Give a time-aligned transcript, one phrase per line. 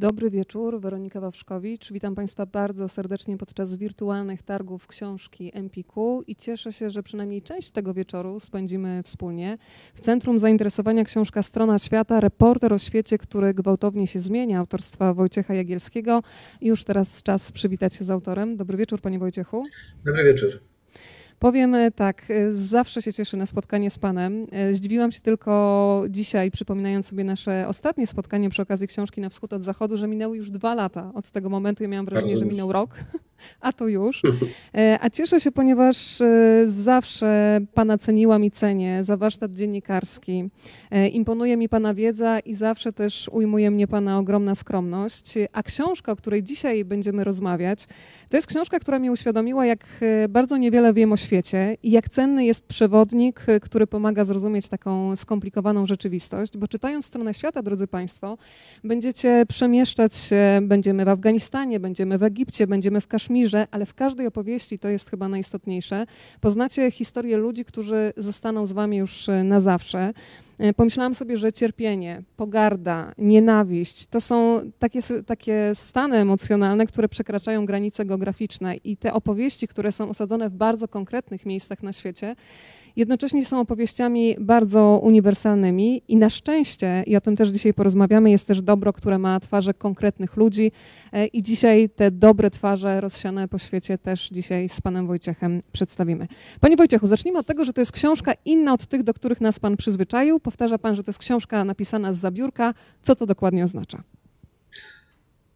[0.00, 1.92] Dobry wieczór, Weronika Wawrzkowicz.
[1.92, 7.70] Witam Państwa bardzo serdecznie podczas wirtualnych targów książki Empiku i cieszę się, że przynajmniej część
[7.70, 9.58] tego wieczoru spędzimy wspólnie.
[9.94, 15.54] W centrum zainteresowania książka Strona Świata, reporter o świecie, który gwałtownie się zmienia, autorstwa Wojciecha
[15.54, 16.22] Jagielskiego.
[16.60, 18.56] Już teraz czas przywitać się z autorem.
[18.56, 19.64] Dobry wieczór, Panie Wojciechu.
[20.04, 20.69] Dobry wieczór.
[21.40, 24.46] Powiem e, tak, e, zawsze się cieszę na spotkanie z Panem.
[24.52, 29.52] E, zdziwiłam się tylko dzisiaj, przypominając sobie nasze ostatnie spotkanie przy okazji książki Na Wschód
[29.52, 31.82] od Zachodu, że minęły już dwa lata od tego momentu.
[31.82, 32.94] Ja miałam wrażenie, że minął rok,
[33.60, 34.22] a to już.
[35.00, 36.18] A cieszę się, ponieważ
[36.66, 40.50] zawsze Pana ceniłam i cenię za warsztat dziennikarski.
[41.12, 45.34] Imponuje mi Pana wiedza i zawsze też ujmuje mnie Pana ogromna skromność.
[45.52, 47.86] A książka, o której dzisiaj będziemy rozmawiać,
[48.28, 49.86] to jest książka, która mi uświadomiła, jak
[50.28, 55.86] bardzo niewiele wiem o świecie i jak cenny jest przewodnik, który pomaga zrozumieć taką skomplikowaną
[55.86, 58.38] rzeczywistość, bo czytając stronę świata, drodzy Państwo,
[58.84, 63.29] będziecie przemieszczać się, będziemy w Afganistanie, będziemy w Egipcie, będziemy w Kaszmirze,
[63.70, 66.06] ale w każdej opowieści, to jest chyba najistotniejsze,
[66.40, 70.12] poznacie historię ludzi, którzy zostaną z Wami już y, na zawsze.
[70.58, 77.66] E, pomyślałam sobie, że cierpienie, pogarda, nienawiść to są takie, takie stany emocjonalne, które przekraczają
[77.66, 82.36] granice geograficzne i te opowieści, które są osadzone w bardzo konkretnych miejscach na świecie,
[82.96, 88.46] jednocześnie są opowieściami bardzo uniwersalnymi i na szczęście, i o tym też dzisiaj porozmawiamy, jest
[88.46, 90.72] też dobro, które ma twarze konkretnych ludzi
[91.12, 96.26] e, i dzisiaj te dobre twarze rozsiane po świecie też dzisiaj z panem Wojciechem przedstawimy.
[96.60, 99.58] Panie Wojciechu, zacznijmy od tego, że to jest książka inna od tych, do których nas
[99.58, 100.40] pan przyzwyczaił.
[100.40, 102.74] Powtarza pan, że to jest książka napisana z zabiórka.
[103.02, 104.02] Co to dokładnie oznacza?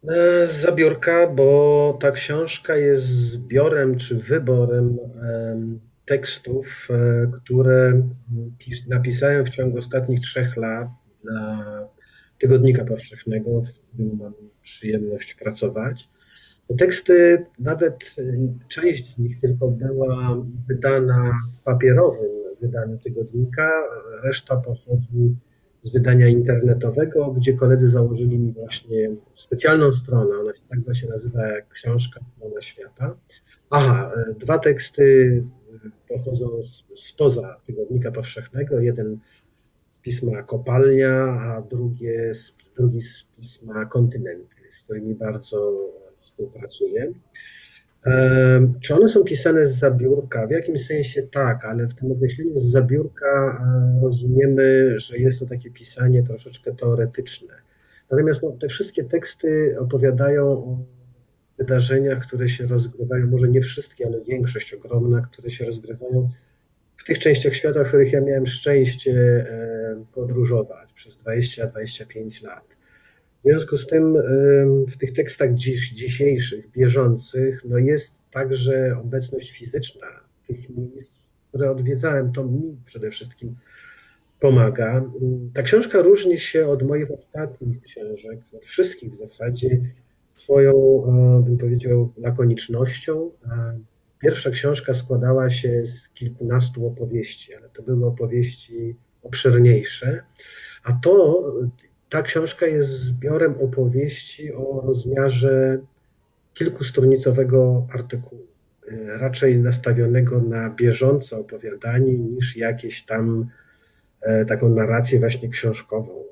[0.03, 4.97] E, z zabiórka, bo ta książka jest zbiorem czy wyborem
[6.05, 8.01] tekstów, e, które
[8.87, 10.87] napisałem w ciągu ostatnich trzech lat
[11.23, 11.65] dla
[12.39, 16.09] Tygodnika Powszechnego, w którym mam przyjemność pracować.
[16.67, 18.23] Te teksty, nawet e,
[18.67, 23.83] część z nich tylko była wydana w papierowym wydaniu tygodnika,
[24.23, 25.35] reszta pochodzi
[25.83, 31.69] z wydania internetowego, gdzie koledzy założyli mi właśnie specjalną stronę, ona tak właśnie nazywa jak
[31.69, 33.15] książka Strona Świata.
[33.69, 35.43] Aha, e, dwa teksty
[36.07, 36.49] pochodzą
[36.95, 38.79] spoza tygodnika powszechnego.
[38.79, 42.33] Jeden z pisma Kopalnia, a drugie,
[42.77, 45.73] drugi z pisma Kontynenty, z którymi bardzo
[46.21, 47.13] współpracuję.
[48.81, 50.47] Czy one są pisane z zabiórka?
[50.47, 55.45] W jakimś sensie tak, ale w tym określeniu z zabiórka e, rozumiemy, że jest to
[55.45, 57.53] takie pisanie troszeczkę teoretyczne.
[58.11, 60.77] Natomiast no, te wszystkie teksty opowiadają o
[61.57, 66.29] wydarzeniach, które się rozgrywają, może nie wszystkie, ale większość ogromna, które się rozgrywają
[66.97, 72.63] w tych częściach świata, w których ja miałem szczęście e, podróżować przez 20-25 lat.
[73.39, 74.17] W związku z tym
[74.87, 80.07] w tych tekstach dziś, dzisiejszych, bieżących, no jest także obecność fizyczna
[80.47, 81.11] tych miejsc,
[81.49, 82.31] które odwiedzałem.
[82.31, 83.55] To mi przede wszystkim
[84.39, 85.03] pomaga.
[85.53, 89.79] Ta książka różni się od moich ostatnich książek, od wszystkich w zasadzie,
[90.45, 93.31] swoją, e, bym powiedział, lakonicznością.
[93.45, 93.79] E,
[94.19, 100.23] pierwsza książka składała się z kilkunastu opowieści, ale to były opowieści obszerniejsze.
[100.83, 101.43] A to,
[102.09, 105.79] ta książka jest zbiorem opowieści o rozmiarze
[106.53, 108.47] kilkustronicowego artykułu,
[108.87, 113.49] e, raczej nastawionego na bieżące opowiadanie niż jakieś tam
[114.47, 116.23] taką narrację właśnie książkową.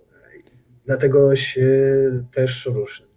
[0.85, 1.67] Dlatego się
[2.31, 3.12] też różni.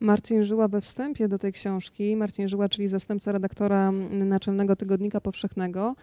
[0.00, 5.94] Marcin Żyła we wstępie do tej książki, Marcin Żyła, czyli zastępca redaktora Naczelnego Tygodnika Powszechnego,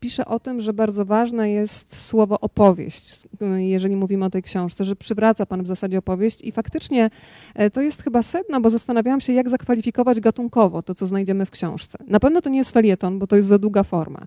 [0.00, 3.22] pisze o tym, że bardzo ważne jest słowo opowieść,
[3.56, 7.10] jeżeli mówimy o tej książce, że przywraca Pan w zasadzie opowieść i faktycznie
[7.54, 11.50] e, to jest chyba sedno, bo zastanawiałam się, jak zakwalifikować gatunkowo to, co znajdziemy w
[11.50, 11.98] książce.
[12.06, 14.26] Na pewno to nie jest felieton, bo to jest za długa forma.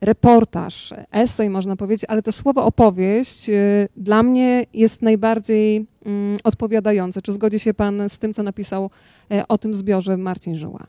[0.00, 3.50] Reportaż, esej można powiedzieć, ale to słowo opowieść
[3.96, 7.22] dla mnie jest najbardziej mm, odpowiadające.
[7.22, 8.90] Czy zgodzi się Pan z tym, co napisał
[9.48, 10.86] o tym zbiorze Marcin Żyła?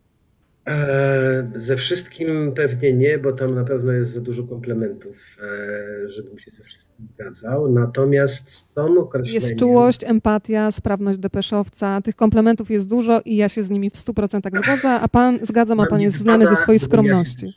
[0.67, 6.39] E, ze wszystkim pewnie nie, bo tam na pewno jest za dużo komplementów, e, żebym
[6.39, 7.71] się ze wszystkim zgadzał.
[7.71, 9.41] Natomiast z tą określeniem...
[9.41, 12.01] Jest czułość, empatia, sprawność depeszowca.
[12.01, 15.79] Tych komplementów jest dużo i ja się z nimi w 100% zgodzę, a pan zgadzam,
[15.79, 17.53] a pan jest znany ze swojej skromności.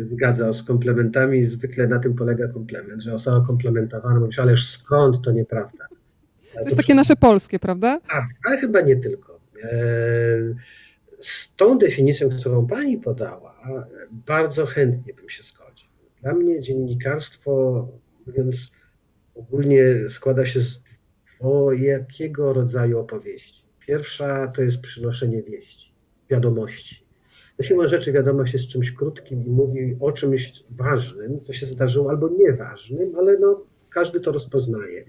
[0.00, 1.46] Zgadza z komplementami.
[1.46, 5.84] Zwykle na tym polega komplement, że osoba komplementowana mówi, ależ skąd, to nieprawda.
[6.54, 8.00] To jest takie nasze polskie, prawda?
[8.10, 9.40] Tak, ale chyba nie tylko.
[9.62, 9.68] E,
[11.22, 13.60] z tą definicją, którą pani podała,
[14.10, 15.88] bardzo chętnie bym się zgodził.
[16.22, 17.88] Dla mnie dziennikarstwo,
[18.26, 18.56] mówiąc
[19.34, 20.80] ogólnie, składa się z
[21.40, 23.64] o jakiego rodzaju opowieści.
[23.86, 25.92] Pierwsza to jest przynoszenie wieści,
[26.30, 27.06] wiadomości.
[27.56, 32.10] To siłą rzeczy wiadomość jest czymś krótkim i mówi o czymś ważnym, co się zdarzyło,
[32.10, 35.04] albo nieważnym, ale no, każdy to rozpoznaje.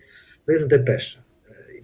[0.46, 1.24] To jest depesza.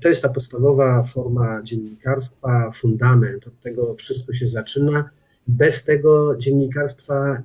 [0.01, 3.47] To jest ta podstawowa forma dziennikarstwa, fundament.
[3.47, 5.09] Od tego wszystko się zaczyna.
[5.47, 7.41] Bez tego dziennikarstwa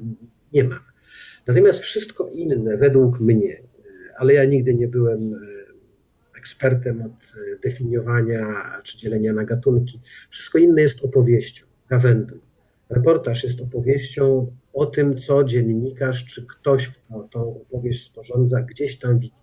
[0.52, 0.80] nie ma.
[1.46, 3.62] Natomiast wszystko inne, według mnie,
[4.18, 5.38] ale ja nigdy nie byłem e,
[6.38, 10.00] ekspertem od e, definiowania czy dzielenia na gatunki,
[10.30, 12.34] wszystko inne jest opowieścią, gawędą.
[12.90, 19.18] Reportaż jest opowieścią o tym, co dziennikarz czy ktoś, kto tą opowieść sporządza, gdzieś tam
[19.18, 19.41] widział.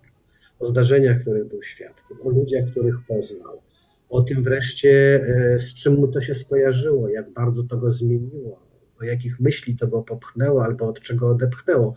[0.60, 3.62] O zdarzeniach, których był świadkiem, o ludziach, których poznał,
[4.08, 8.60] o tym wreszcie, e, z czym mu to się skojarzyło, jak bardzo to go zmieniło,
[9.00, 11.94] do jakich myśli to go popchnęło albo od czego odepchnęło.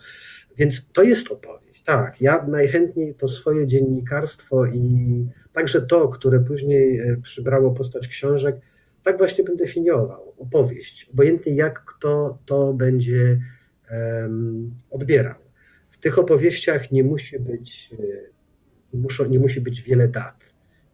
[0.58, 1.84] Więc to jest opowieść.
[1.84, 8.56] Tak, ja najchętniej to swoje dziennikarstwo i także to, które później e, przybrało postać książek,
[9.04, 10.34] tak właśnie bym definiował.
[10.38, 11.10] Opowieść.
[11.14, 13.40] Obojętnie jak kto to będzie
[13.92, 15.36] um, odbierał.
[15.92, 18.33] W tych opowieściach nie musi być, nie,
[18.94, 20.40] muszą, nie musi być wiele dat,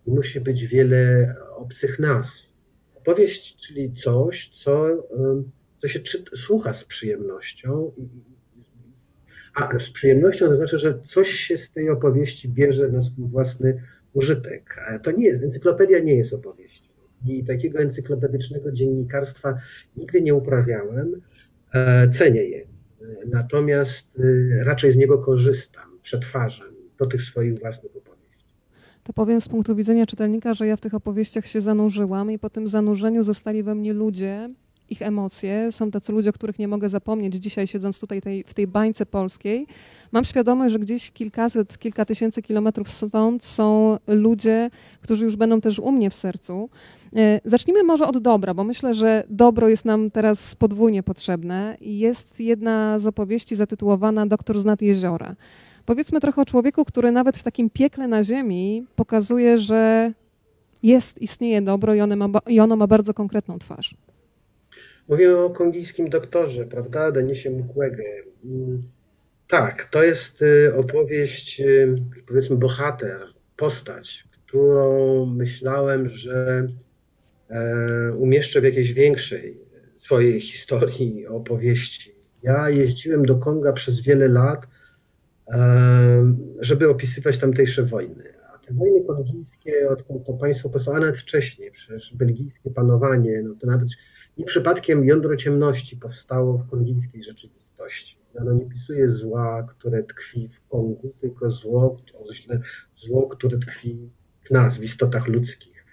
[0.07, 2.49] nie musi być wiele obcych nazw.
[2.95, 4.87] Opowieść, czyli coś, co
[5.81, 5.99] to się
[6.35, 7.91] słucha z przyjemnością.
[9.55, 13.81] A z przyjemnością to znaczy, że coś się z tej opowieści bierze na swój własny
[14.13, 14.75] użytek.
[15.03, 16.89] To nie jest, encyklopedia nie jest opowieścią.
[17.25, 19.57] I takiego encyklopedycznego dziennikarstwa
[19.97, 21.21] nigdy nie uprawiałem.
[21.73, 22.67] E, cenię je.
[23.27, 28.19] Natomiast e, raczej z niego korzystam, przetwarzam do tych swoich własnych opowieści.
[29.03, 32.49] To powiem z punktu widzenia czytelnika, że ja w tych opowieściach się zanurzyłam i po
[32.49, 34.49] tym zanurzeniu zostali we mnie ludzie,
[34.89, 35.71] ich emocje.
[35.71, 39.05] Są tacy ludzie, o których nie mogę zapomnieć dzisiaj, siedząc tutaj tej, w tej bańce
[39.05, 39.67] polskiej.
[40.11, 44.69] Mam świadomość, że gdzieś kilkaset, kilka tysięcy kilometrów stąd są ludzie,
[45.01, 46.69] którzy już będą też u mnie w sercu.
[47.15, 51.77] E, zacznijmy może od dobra, bo myślę, że dobro jest nam teraz podwójnie potrzebne.
[51.81, 55.35] Jest jedna z opowieści zatytułowana Doktor z nad jeziora.
[55.89, 60.11] Powiedzmy trochę o człowieku, który nawet w takim piekle na ziemi pokazuje, że
[60.83, 63.95] jest, istnieje dobro i ono ma, i ono ma bardzo konkretną twarz.
[65.07, 68.03] Mówimy o kongijskim doktorze, prawda, Denisie Mukwege.
[68.45, 68.83] Mm,
[69.47, 71.95] tak, to jest y, opowieść, y,
[72.27, 73.19] powiedzmy bohater,
[73.57, 76.67] postać, którą myślałem, że
[77.49, 79.57] e, umieszczę w jakiejś większej
[79.99, 82.15] swojej historii, opowieści.
[82.43, 84.67] Ja jeździłem do Konga przez wiele lat,
[86.59, 88.23] żeby opisywać tamtejsze wojny.
[88.53, 93.67] A te wojny kongijskie, odkąd to państwo powstało, nawet wcześniej, przecież belgijskie panowanie, no to
[93.67, 93.89] nawet
[94.37, 98.19] nie przypadkiem jądro ciemności powstało w kongijskiej rzeczywistości.
[98.41, 101.97] Ono nie pisuje zła, które tkwi w Kongu, tylko zło,
[102.97, 104.09] zło które tkwi
[104.47, 105.85] w nas, w istotach ludzkich.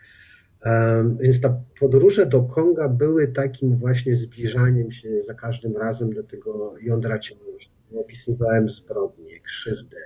[0.64, 6.22] Um, więc te podróże do Konga były takim właśnie zbliżaniem się za każdym razem do
[6.22, 7.70] tego jądra ciemności.
[8.00, 9.05] Opisywałem zbrodnie,
[9.46, 9.96] krzywdę,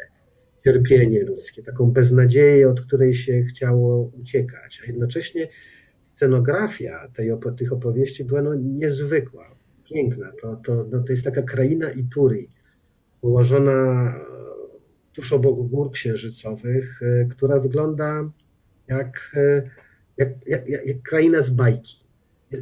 [0.64, 5.48] cierpienie ludzkie, taką beznadzieję, od której się chciało uciekać, a jednocześnie
[6.16, 9.54] scenografia tej, tych opowieści była no, niezwykła,
[9.84, 10.32] piękna.
[10.42, 12.48] To, to, no, to jest taka kraina Ituri,
[13.20, 14.14] ułożona
[15.12, 18.30] tuż obok gór księżycowych, e, która wygląda
[18.88, 19.62] jak, e,
[20.16, 22.00] jak, jak, jak kraina z bajki.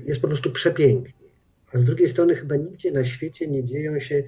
[0.07, 1.29] Jest po prostu przepięknie.
[1.73, 4.23] A z drugiej strony chyba nigdzie na świecie nie dzieją się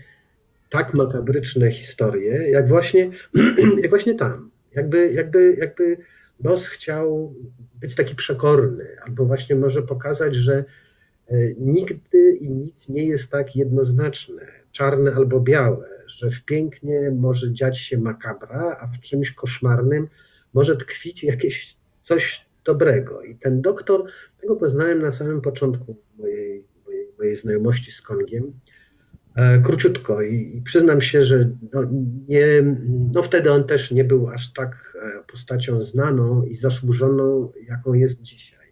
[0.70, 3.10] tak makabryczne historie, jak właśnie,
[3.82, 4.50] jak właśnie tam.
[4.74, 5.96] Jakby, jakby, jakby
[6.44, 7.34] los chciał
[7.80, 10.64] być taki przekorny, albo właśnie może pokazać, że
[11.28, 17.52] e, nigdy i nic nie jest tak jednoznaczne, czarne albo białe, że w pięknie może
[17.52, 20.08] dziać się makabra, a w czymś koszmarnym
[20.54, 23.22] może tkwić jakieś coś dobrego.
[23.22, 24.04] I ten doktor,
[24.40, 28.52] tego poznałem na samym początku mojej, mojej, mojej znajomości z Kongiem,
[29.64, 31.82] króciutko i, przyznam się, że no,
[32.28, 32.46] nie,
[33.12, 38.22] no wtedy on też nie był aż tak e, postacią znaną i zasłużoną, jaką jest
[38.22, 38.68] dzisiaj.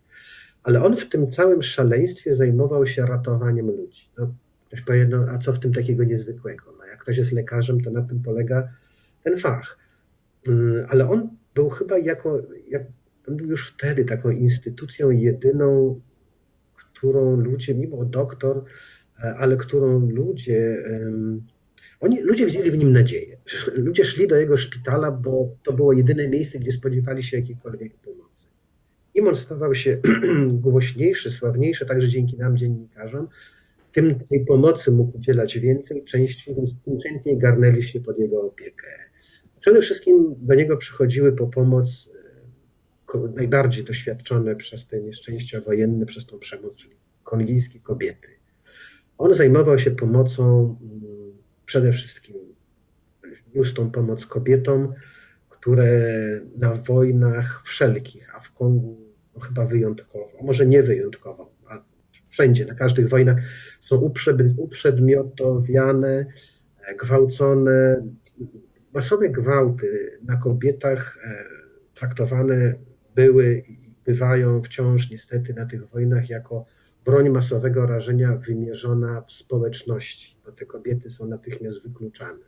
[0.62, 4.10] Ale on w tym całym szaleństwie zajmował się ratowaniem ludzi.
[4.18, 4.34] No,
[4.68, 6.64] ktoś powie, no, a co w tym takiego niezwykłego?
[6.78, 8.68] No, jak ktoś jest lekarzem, to na tym polega
[9.24, 9.78] ten fach.
[10.46, 12.82] Mm, ale on był chyba jako, jak,
[13.28, 16.00] on był już wtedy taką instytucją jedyną,
[16.76, 18.64] którą ludzie, mimo doktor,
[19.38, 20.84] ale którą ludzie,
[22.00, 23.36] oni, ludzie widzieli w nim nadzieję.
[23.74, 28.46] Ludzie szli do jego szpitala, bo to było jedyne miejsce, gdzie spodziewali się jakiejkolwiek pomocy.
[29.14, 29.98] Im on stawał się
[30.64, 33.28] głośniejszy, sławniejszy, także dzięki nam, dziennikarzom,
[33.92, 38.86] tym tej pomocy mógł udzielać więcej, częściej, więc tym chętniej garnęli się pod jego opiekę.
[39.60, 42.10] Przede wszystkim do niego przychodziły po pomoc
[43.34, 46.94] najbardziej doświadczone przez te nieszczęścia wojenne, przez tą przemoc, czyli
[47.24, 48.37] kongijskie kobiety.
[49.18, 51.32] On zajmował się pomocą mm,
[51.66, 52.36] przede wszystkim,
[53.54, 54.94] niósł tą pomoc kobietom,
[55.48, 56.00] które
[56.56, 58.96] na wojnach wszelkich, a w Kongu
[59.34, 61.82] no chyba wyjątkowo, może nie wyjątkowo, a
[62.28, 63.36] wszędzie, na każdych wojnach
[63.80, 63.96] są
[64.56, 66.26] uprzedmiotowiane,
[66.86, 68.02] e, gwałcone.
[68.94, 71.44] Masowe gwałty na kobietach e,
[71.94, 72.74] traktowane
[73.14, 76.66] były i bywają wciąż niestety na tych wojnach jako
[77.08, 82.44] broń masowego rażenia wymierzona w społeczności, bo te kobiety są natychmiast wykluczane.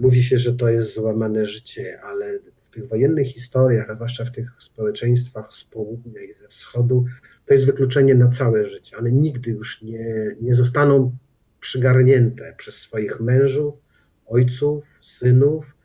[0.00, 4.32] Mówi się, że to jest złamane życie, ale w tych wojennych historiach, a zwłaszcza w
[4.32, 7.04] tych społeczeństwach z południa i ze wschodu,
[7.46, 8.98] to jest wykluczenie na całe życie.
[8.98, 11.16] One nigdy już nie, nie zostaną
[11.60, 13.74] przygarnięte przez swoich mężów,
[14.26, 15.76] ojców, synów,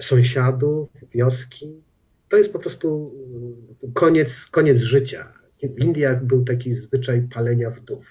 [0.00, 1.82] sąsiadów, wioski.
[2.28, 3.14] To jest po prostu
[3.94, 5.45] koniec, koniec życia.
[5.62, 8.06] W Indiach był taki zwyczaj palenia wdów.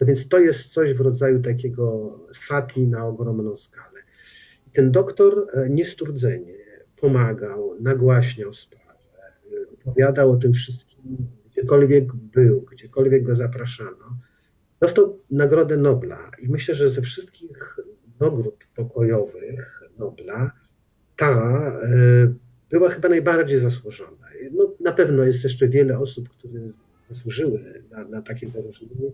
[0.00, 4.00] No więc to jest coś w rodzaju takiego sati na ogromną skalę.
[4.74, 6.54] Ten doktor e, niestrudzenie
[7.00, 8.98] pomagał, nagłaśniał sprawę,
[9.74, 11.00] opowiadał o tym wszystkim,
[11.50, 14.16] gdziekolwiek był, gdziekolwiek go zapraszano.
[14.80, 17.76] Dostał Nagrodę Nobla i myślę, że ze wszystkich
[18.20, 20.52] nagród pokojowych Nobla
[21.16, 21.32] ta
[21.82, 24.26] e, była chyba najbardziej zasłużona.
[24.52, 26.60] No, na pewno jest jeszcze wiele osób, które
[27.10, 29.10] zasłużyły na, na takie wyróżnienie,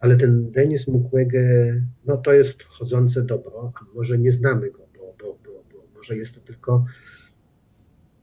[0.00, 5.14] ale ten Denis Mukwege, no to jest chodzące dobro, a może nie znamy go, bo,
[5.20, 6.84] bo, bo, bo może jest to tylko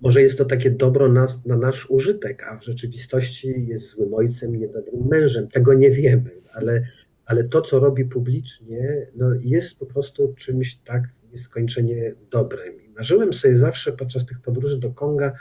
[0.01, 5.07] może jest to takie dobro na nasz użytek, a w rzeczywistości jest złym ojcem, niedobrym
[5.07, 5.47] mężem.
[5.47, 6.87] Tego nie wiemy, ale,
[7.25, 12.80] ale to, co robi publicznie, no jest po prostu czymś tak nieskończenie dobrym.
[12.97, 15.33] Marzyłem sobie zawsze podczas tych podróży do Konga,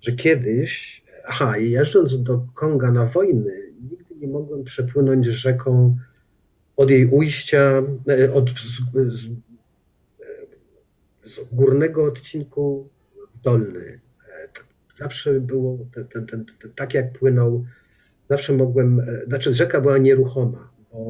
[0.00, 5.96] że kiedyś, aha, jeżdżąc do Konga na wojny, nigdy nie mogłem przepłynąć rzeką
[6.76, 9.20] od jej ujścia, e, od z, z,
[11.34, 12.88] z górnego odcinku
[13.42, 14.00] dolny.
[14.28, 14.48] E,
[14.98, 17.64] zawsze było ten, ten, ten, tak, jak płynął,
[18.30, 21.00] zawsze mogłem, e, znaczy rzeka była nieruchoma, bo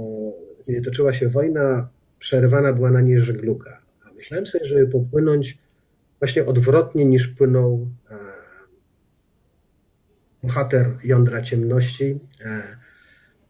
[0.66, 3.80] kiedy toczyła się wojna, przerwana była na niej żegluga.
[4.04, 5.58] A myślałem sobie, żeby popłynąć
[6.20, 8.16] właśnie odwrotnie niż płynął e,
[10.42, 12.18] bohater jądra ciemności,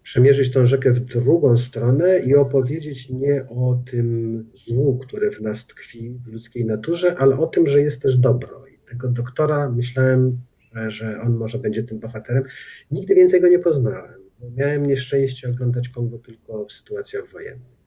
[0.02, 5.66] przemierzyć tą rzekę w drugą stronę i opowiedzieć nie o tym złu, które w nas
[5.66, 8.60] tkwi w ludzkiej naturze, ale o tym, że jest też dobro
[8.90, 10.40] tego doktora myślałem,
[10.72, 12.44] że, że on może będzie tym bohaterem.
[12.90, 14.20] Nigdy więcej go nie poznałem.
[14.56, 17.79] Miałem nieszczęście oglądać Kongo tylko w sytuacjach wojennych.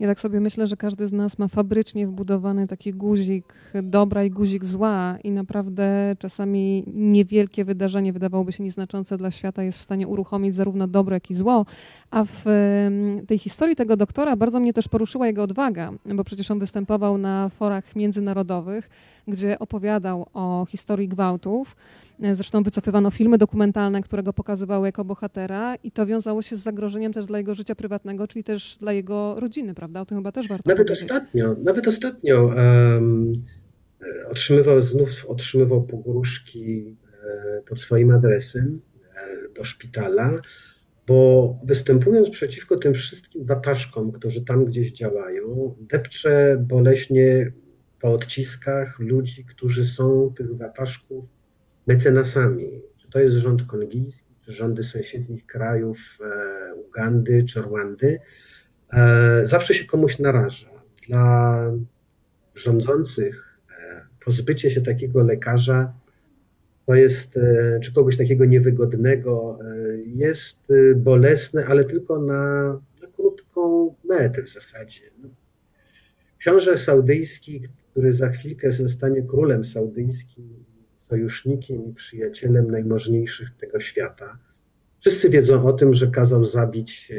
[0.00, 4.30] Ja tak sobie myślę, że każdy z nas ma fabrycznie wbudowany taki guzik dobra i
[4.30, 10.08] guzik zła i naprawdę czasami niewielkie wydarzenie, wydawałoby się nieznaczące dla świata, jest w stanie
[10.08, 11.66] uruchomić zarówno dobro, jak i zło.
[12.10, 12.44] A w
[13.26, 17.48] tej historii tego doktora bardzo mnie też poruszyła jego odwaga, bo przecież on występował na
[17.48, 18.88] forach międzynarodowych,
[19.28, 21.76] gdzie opowiadał o historii gwałtów.
[22.32, 27.12] Zresztą wycofywano filmy dokumentalne, które go pokazywały jako bohatera i to wiązało się z zagrożeniem
[27.12, 30.00] też dla jego życia prywatnego, czyli też dla jego rodziny, prawda?
[30.00, 31.10] O tym chyba też warto nawet powiedzieć.
[31.10, 33.32] Ostatnio, nawet ostatnio um,
[34.30, 38.80] otrzymywał, znów otrzymywał pogróżki e, pod swoim adresem
[39.14, 40.40] e, do szpitala,
[41.06, 47.52] bo występując przeciwko tym wszystkim wataszkom, którzy tam gdzieś działają, depcze boleśnie
[48.00, 51.24] po odciskach ludzi, którzy są tych wataszków
[51.86, 52.82] mecenasami.
[52.96, 58.20] Czy to jest rząd kongijski, czy rządy sąsiednich krajów, e, Ugandy czy Rwandy,
[58.92, 60.70] e, zawsze się komuś naraża.
[61.08, 61.58] Dla
[62.54, 65.92] rządzących e, pozbycie się takiego lekarza
[66.86, 72.72] to jest, e, czy kogoś takiego niewygodnego, e, jest e, bolesne, ale tylko na,
[73.02, 75.00] na krótką metę w zasadzie.
[76.38, 77.62] Książę saudyjski,
[77.96, 80.64] który za chwilkę zostanie królem saudyjskim,
[81.08, 84.38] sojusznikiem i przyjacielem najmożniejszych tego świata.
[85.00, 87.16] Wszyscy wiedzą o tym, że kazał zabić e,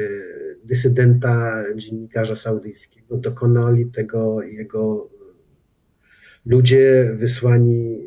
[0.64, 3.16] dysydenta dziennikarza saudyjskiego.
[3.16, 5.10] Dokonali tego jego
[6.46, 8.06] ludzie wysłani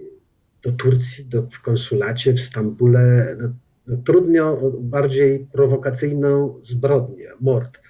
[0.63, 3.35] do Turcji, do, w konsulacie w Stambule.
[3.39, 3.53] No,
[3.87, 7.80] no, trudno bardziej prowokacyjną zbrodnię, mord.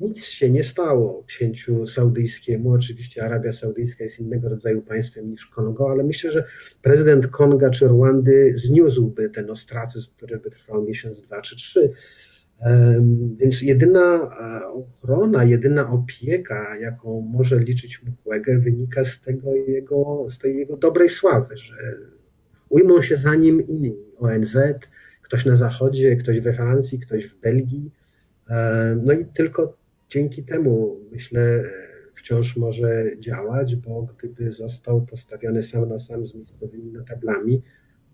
[0.00, 2.72] Nic się nie stało księciu saudyjskiemu.
[2.72, 6.44] Oczywiście Arabia Saudyjska jest innego rodzaju państwem niż Kongo, ale myślę, że
[6.82, 11.92] prezydent Konga czy Rwandy zniósłby ten ostracyzm, który by trwał miesiąc, dwa czy trzy.
[13.36, 14.30] Więc jedyna
[14.62, 20.76] e, ochrona, jedyna opieka, jaką może liczyć Mukwege, wynika z tego jego, z tej jego
[20.76, 21.74] dobrej sławy, że
[22.68, 23.96] ujmą się za nim inni.
[24.18, 24.56] ONZ,
[25.22, 27.90] ktoś na Zachodzie, ktoś we Francji, ktoś w Belgii.
[29.04, 29.77] No i tylko
[30.10, 31.64] dzięki temu, myślę,
[32.14, 37.62] wciąż może działać, bo gdyby został postawiony sam na sam z miejscowymi notablami,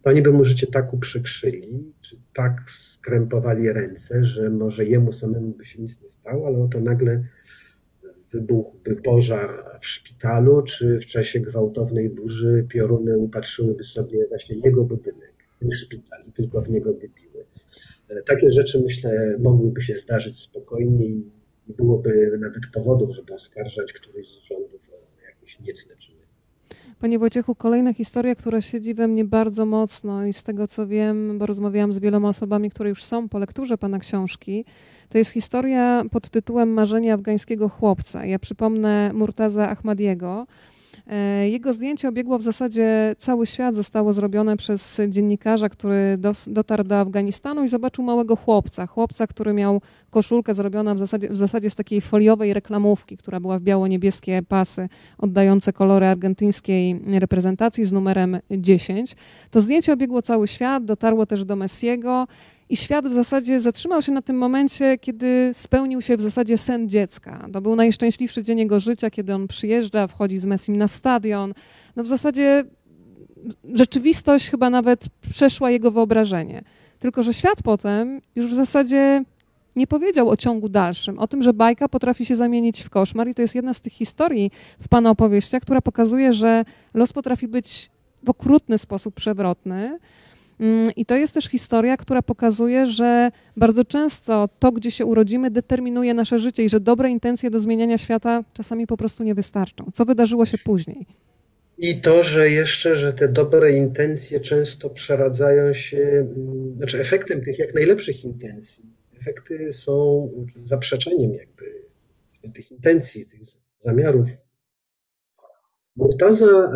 [0.02, 5.48] to oni by mu życie tak uprzykrzyli, czy tak skrępowali ręce, że może jemu samemu
[5.48, 7.24] by się nic nie stało, ale oto nagle
[8.32, 15.32] wybuchłby pożar w szpitalu, czy w czasie gwałtownej burzy pioruny upatrzyłyby sobie właśnie jego budynek,
[15.60, 17.44] ten szpital tylko w niego by biły.
[18.26, 21.24] Takie rzeczy, myślę, mogłyby się zdarzyć spokojnie i
[21.68, 26.18] byłoby nawet powodów, żeby oskarżać któryś z rządów o jakieś niecne czyny.
[27.00, 31.38] Panie Wojciechu, kolejna historia, która siedzi we mnie bardzo mocno i z tego co wiem,
[31.38, 34.64] bo rozmawiałam z wieloma osobami, które już są po lekturze Pana książki,
[35.08, 38.26] to jest historia pod tytułem Marzenie afgańskiego chłopca.
[38.26, 40.46] Ja przypomnę Murtaza Ahmadiego,
[41.50, 47.64] jego zdjęcie obiegło w zasadzie cały świat, zostało zrobione przez dziennikarza, który dotarł do Afganistanu
[47.64, 48.86] i zobaczył małego chłopca.
[48.86, 49.80] Chłopca, który miał
[50.10, 54.88] koszulkę zrobioną w zasadzie, w zasadzie z takiej foliowej reklamówki, która była w biało-niebieskie pasy
[55.18, 59.16] oddające kolory argentyńskiej reprezentacji z numerem 10.
[59.50, 62.26] To zdjęcie obiegło cały świat, dotarło też do Messiego.
[62.68, 66.88] I świat w zasadzie zatrzymał się na tym momencie, kiedy spełnił się w zasadzie sen
[66.88, 67.48] dziecka.
[67.52, 71.54] To był najszczęśliwszy dzień jego życia, kiedy on przyjeżdża, wchodzi z Messim na stadion.
[71.96, 72.64] No w zasadzie
[73.74, 76.64] rzeczywistość chyba nawet przeszła jego wyobrażenie.
[76.98, 79.24] Tylko, że świat potem już w zasadzie
[79.76, 83.34] nie powiedział o ciągu dalszym, o tym, że bajka potrafi się zamienić w koszmar i
[83.34, 87.90] to jest jedna z tych historii w Pana opowieściach, która pokazuje, że los potrafi być
[88.24, 89.98] w okrutny sposób przewrotny,
[90.96, 96.14] I to jest też historia, która pokazuje, że bardzo często to, gdzie się urodzimy, determinuje
[96.14, 99.90] nasze życie i że dobre intencje do zmieniania świata czasami po prostu nie wystarczą.
[99.94, 101.06] Co wydarzyło się później?
[101.78, 105.98] I to, że jeszcze, że te dobre intencje często przeradzają się,
[106.36, 108.84] mm, znaczy efektem tych jak najlepszych intencji,
[109.20, 110.30] efekty są
[110.64, 111.84] zaprzeczeniem jakby
[112.54, 113.40] tych intencji, tych
[113.84, 114.28] zamiarów.
[115.96, 116.72] Murtaza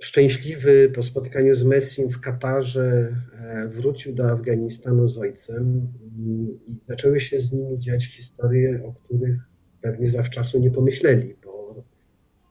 [0.00, 6.48] szczęśliwy po spotkaniu z Messim w Katarze e, wrócił do Afganistanu z ojcem i
[6.88, 9.38] zaczęły się z nimi dziać historie, o których
[9.82, 11.84] pewnie zawczasu nie pomyśleli, bo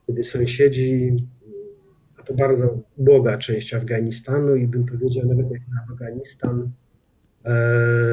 [0.06, 1.16] kiedy sąsiedzi,
[2.16, 6.70] a to bardzo błoga część Afganistanu i bym powiedział nawet jak na Afganistan,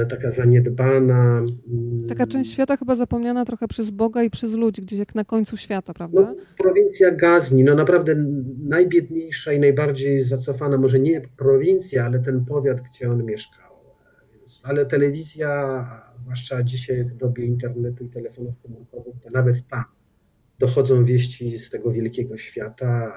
[0.10, 1.38] taka zaniedbana.
[1.38, 5.26] Mm, taka część świata chyba zapomniana trochę przez Boga i przez ludzi, gdzieś jak na
[5.26, 6.22] końcu świata, prawda?
[6.22, 8.16] No, prowincja Gazni, no naprawdę
[8.64, 13.76] najbiedniejsza i najbardziej zacofana, może nie prowincja, ale ten powiat, gdzie on mieszkał.
[14.64, 15.86] Ale telewizja,
[16.22, 19.84] zwłaszcza dzisiaj w dobie internetu i telefonów komórkowych, to nawet tam
[20.60, 23.14] dochodzą wieści z tego wielkiego świata,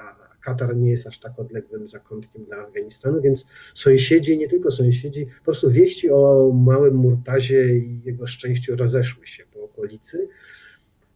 [0.49, 5.43] Katar nie jest aż tak odległym zakątkiem dla Afganistanu, więc sąsiedzi, nie tylko sąsiedzi, po
[5.43, 10.27] prostu wieści o małym Murtazie i jego szczęściu rozeszły się po okolicy.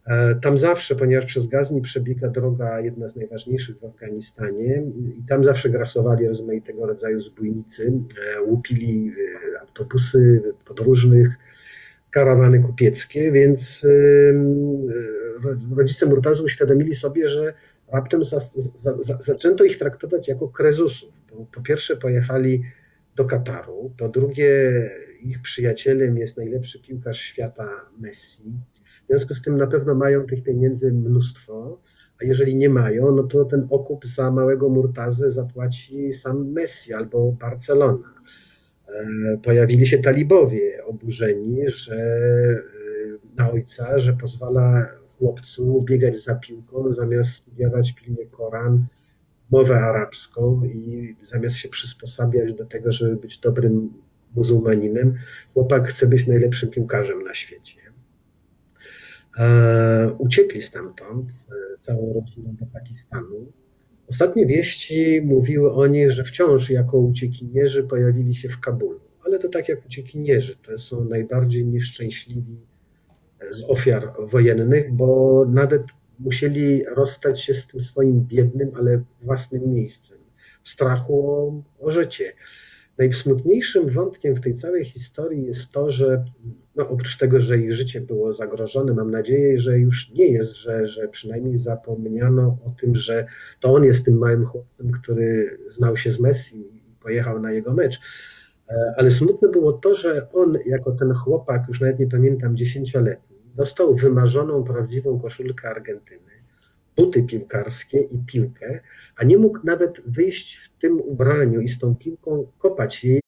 [0.07, 4.83] E, tam zawsze, ponieważ przez Gazni przebiega droga jedna z najważniejszych w Afganistanie
[5.17, 7.91] i tam zawsze grasowali rozmaitego rodzaju zbójnicy,
[8.37, 9.11] e, łupili
[9.55, 11.29] e, autobusy podróżnych,
[12.11, 13.85] karawany kupieckie, więc
[15.75, 17.53] rodzice Murtazu uświadomili sobie, że
[17.93, 18.39] raptem za,
[18.75, 21.13] za, za, zaczęto ich traktować jako krezusów.
[21.51, 22.63] Po, pierwsze pojechali
[23.15, 24.71] do Kataru, po drugie
[25.21, 28.43] ich przyjacielem jest najlepszy piłkarz świata Messi.
[29.03, 31.79] W związku z tym na pewno mają tych pieniędzy mnóstwo,
[32.21, 37.31] a jeżeli nie mają, no to ten okup za małego Murtazę zapłaci sam Messi albo
[37.31, 38.13] Barcelona.
[38.87, 44.87] E, pojawili się talibowie oburzeni, że e, na ojca, że pozwala
[45.23, 48.85] chłopcu biegać za piłką, zamiast studiować pilnie Koran,
[49.51, 53.93] mowę arabską i zamiast się przysposabiać do tego, żeby być dobrym
[54.35, 55.13] muzułmaninem,
[55.53, 57.81] chłopak chce być najlepszym piłkarzem na świecie.
[59.37, 61.53] E, uciekli stamtąd e,
[61.85, 63.51] całą rodziną do Pakistanu.
[64.07, 68.99] Ostatnie wieści mówiły o nich, że wciąż jako uciekinierzy pojawili się w Kabulu.
[69.25, 72.57] Ale to tak jak uciekinierzy, to są najbardziej nieszczęśliwi
[73.51, 75.83] z ofiar wojennych, bo nawet
[76.19, 80.17] musieli rozstać się z tym swoim biednym, ale własnym miejscem,
[80.63, 82.33] w strachu o, o życie.
[82.97, 86.25] Najsmutniejszym wątkiem w tej całej historii jest to, że
[86.75, 90.87] no, oprócz tego, że ich życie było zagrożone, mam nadzieję, że już nie jest, że,
[90.87, 93.27] że przynajmniej zapomniano o tym, że
[93.59, 97.73] to on jest tym małym chłopcem, który znał się z Messi i pojechał na jego
[97.73, 97.99] mecz.
[98.69, 103.32] E, ale smutne było to, że on, jako ten chłopak, już nawet nie pamiętam, dziesięcioletni,
[103.53, 106.33] dostał wymarzoną, prawdziwą koszulkę Argentyny.
[106.97, 108.79] buty piłkarskie i piłkę,
[109.15, 113.21] a nie mógł nawet wyjść w tym ubraniu i z tą piłką kopać jej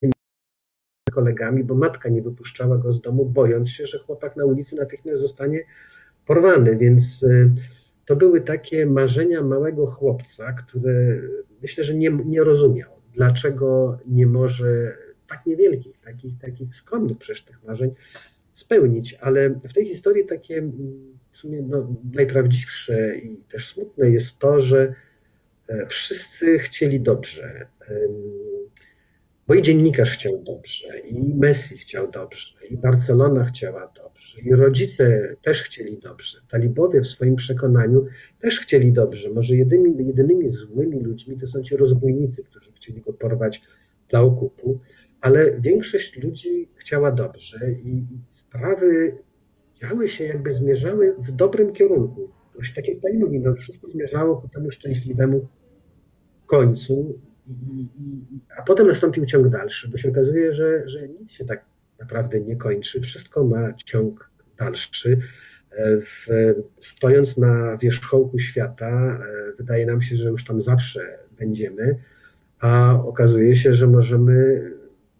[1.12, 5.22] kolegami, bo matka nie wypuszczała go z domu, bojąc się, że chłopak na ulicy natychmiast
[5.22, 5.64] zostanie
[6.26, 6.76] porwany.
[6.76, 7.52] Więc y,
[8.06, 11.22] to były takie marzenia małego chłopca, które
[11.62, 14.98] myślę, że nie, nie rozumiał, dlaczego nie może
[15.30, 17.92] tak niewielkich, takich, takich skromnych przecież tych marzeń
[18.56, 19.18] spełnić.
[19.22, 20.62] Ale w tej historii takie
[21.32, 24.94] w sumie no, najprawdziwsze i też smutne jest to, że
[25.68, 27.68] e, wszyscy chcieli dobrze.
[29.48, 35.36] Bo i dziennikarz chciał dobrze, i Messi chciał dobrze, i Barcelona chciała dobrze, i rodzice
[35.44, 36.38] też chcieli dobrze.
[36.50, 38.06] Talibowie w swoim przekonaniu
[38.41, 39.30] też chcieli dobrze.
[39.30, 43.62] Może jedynymi, jedynymi złymi ludźmi to są ci rozbójnicy, którzy chcieli go porwać
[44.10, 44.80] dla okupu,
[45.22, 48.04] ale większość ludzi chciała dobrze i
[48.56, 49.18] sprawy
[49.82, 52.30] działy się, jakby zmierzały w dobrym kierunku.
[52.56, 55.48] Właśnie tak jak pani mówi, no wszystko zmierzało ku temu szczęśliwemu
[56.46, 57.20] końcu
[58.58, 61.65] a potem nastąpił ciąg dalszy, bo się okazuje, że, że nic się tak
[62.00, 63.02] naprawdę nie kończy.
[63.02, 65.18] Wszystko ma ciąg dalszy.
[65.78, 66.26] W,
[66.82, 72.00] stojąc na wierzchołku świata, e, wydaje nam się, że już tam zawsze będziemy,
[72.60, 74.62] a okazuje się, że możemy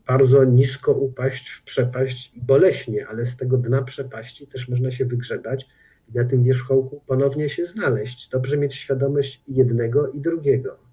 [0.08, 5.06] bardzo nisko upaść w przepaść i boleśnie, ale z tego dna przepaści też można się
[5.06, 5.68] wygrzebać
[6.10, 8.30] i na tym wierzchołku ponownie się znaleźć.
[8.30, 10.85] Dobrze mieć świadomość jednego i drugiego.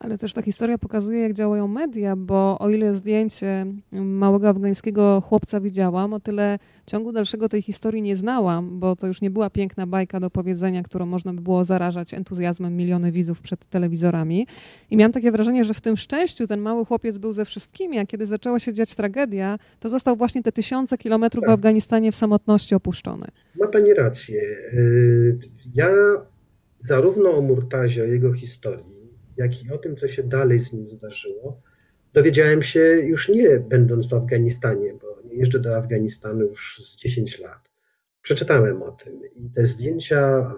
[0.00, 5.60] Ale też ta historia pokazuje, jak działają media, bo o ile zdjęcie małego afgańskiego chłopca
[5.60, 9.86] widziałam, o tyle ciągu dalszego tej historii nie znałam, bo to już nie była piękna
[9.86, 14.46] bajka do powiedzenia, którą można by było zarażać entuzjazmem miliony widzów przed telewizorami.
[14.90, 18.06] I miałam takie wrażenie, że w tym szczęściu ten mały chłopiec był ze wszystkimi, a
[18.06, 21.50] kiedy zaczęła się dziać tragedia, to został właśnie te tysiące kilometrów tak.
[21.50, 23.26] w Afganistanie w samotności opuszczony.
[23.60, 24.42] Ma pani rację.
[24.74, 25.38] Y,
[25.74, 25.90] ja
[26.84, 28.97] zarówno o Murtazie, o jego historii,
[29.38, 31.60] jak i o tym, co się dalej z nim zdarzyło,
[32.12, 37.38] dowiedziałem się już nie będąc w Afganistanie, bo nie jeżdżę do Afganistanu już z 10
[37.38, 37.70] lat.
[38.22, 40.52] Przeczytałem o tym i te zdjęcia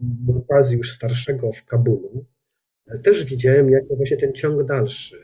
[0.00, 2.24] Murtazi już starszego w Kabulu
[3.04, 5.16] też widziałem jako właśnie ten ciąg dalszy.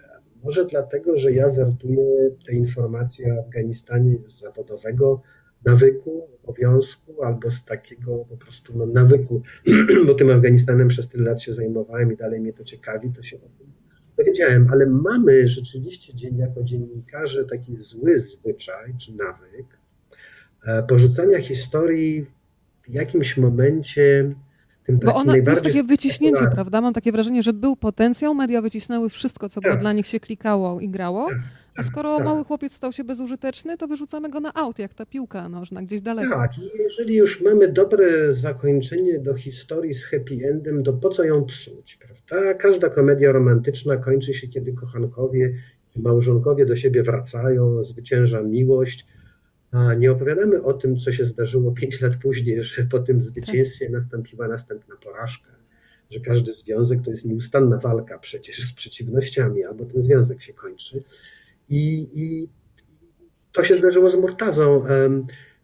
[0.43, 5.23] Może dlatego, że ja wertuję te informacje o Afganistanie zawodowego
[5.65, 9.43] nawyku, obowiązku albo z takiego po prostu no, nawyku,
[10.07, 13.37] bo tym Afganistanem przez tyle lat się zajmowałem i dalej mnie to ciekawi, to się
[13.37, 13.71] o tym
[14.17, 19.67] dowiedziałem, ale mamy rzeczywiście dzień, jako dziennikarze taki zły zwyczaj czy nawyk
[20.67, 22.27] e, porzucania historii
[22.83, 24.35] w jakimś momencie
[24.89, 26.81] bo ona, to jest takie wyciśnięcie, prawda?
[26.81, 29.81] Mam takie wrażenie, że był potencjał, media wycisnęły wszystko, co było tak.
[29.81, 31.29] dla nich się klikało i grało.
[31.29, 31.39] Tak.
[31.77, 32.27] A skoro tak.
[32.27, 36.01] mały chłopiec stał się bezużyteczny, to wyrzucamy go na aut, jak ta piłka nożna, gdzieś
[36.01, 36.35] daleko.
[36.35, 41.25] Tak, i jeżeli już mamy dobre zakończenie do historii z happy endem, to po co
[41.25, 42.55] ją psuć, prawda?
[42.55, 45.55] Każda komedia romantyczna kończy się, kiedy kochankowie
[45.97, 49.07] i małżonkowie do siebie wracają, zwycięża miłość,
[49.73, 53.87] a nie opowiadamy o tym, co się zdarzyło pięć lat później, że po tym zwycięstwie
[53.87, 53.95] tak.
[53.95, 55.51] nastąpiła następna porażka,
[56.11, 61.03] że każdy związek to jest nieustanna walka przecież z przeciwnościami, albo ten związek się kończy.
[61.71, 62.49] I, i
[63.53, 64.83] to się zdarzyło z Murtazą.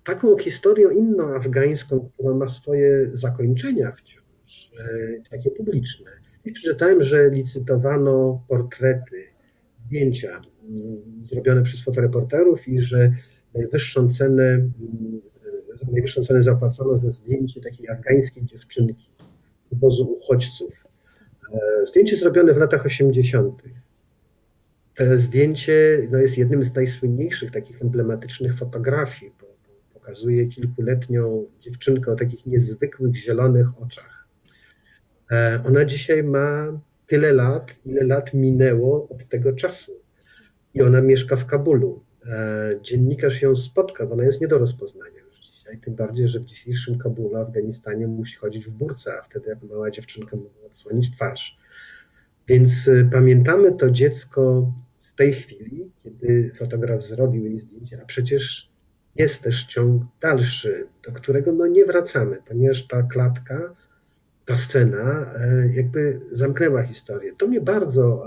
[0.04, 6.10] Taką historią inną afgańską, która ma swoje zakończenia wciąż, e, takie publiczne.
[6.44, 9.24] I przeczytałem, że licytowano portrety,
[9.86, 13.12] zdjęcia mm, zrobione przez fotoreporterów i że
[13.54, 14.72] najwyższą cenę, mm,
[15.92, 19.10] najwyższą cenę zapłacono za zdjęcie takiej afgańskiej dziewczynki
[19.70, 20.72] z obozu uchodźców.
[21.52, 23.62] E, zdjęcie zrobione w latach 80.
[24.96, 29.46] To zdjęcie no, jest jednym z najsłynniejszych takich emblematycznych fotografii, bo
[29.94, 34.28] pokazuje kilkuletnią dziewczynkę o takich niezwykłych zielonych oczach.
[35.30, 39.92] E, ona dzisiaj ma tyle lat, ile lat minęło od tego czasu.
[40.74, 42.02] I ona mieszka w Kabulu.
[42.26, 45.78] E, dziennikarz ją spotka, bo ona jest nie do rozpoznania już dzisiaj.
[45.78, 49.90] Tym bardziej, że w dzisiejszym Kabulu, Afganistanie musi chodzić w burce, a wtedy jako mała
[49.90, 51.58] dziewczynka mogła odsłonić twarz.
[52.48, 54.72] Więc e, pamiętamy to dziecko
[55.16, 58.70] tej chwili, kiedy fotograf zrobił jej zdjęcie, a przecież
[59.16, 63.74] jest też ciąg dalszy, do którego no nie wracamy, ponieważ ta klatka,
[64.46, 67.32] ta scena e, jakby zamknęła historię.
[67.38, 68.26] To mnie bardzo.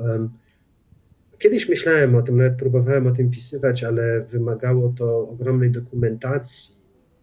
[1.39, 6.75] Kiedyś myślałem o tym, nawet próbowałem o tym pisywać, ale wymagało to ogromnej dokumentacji.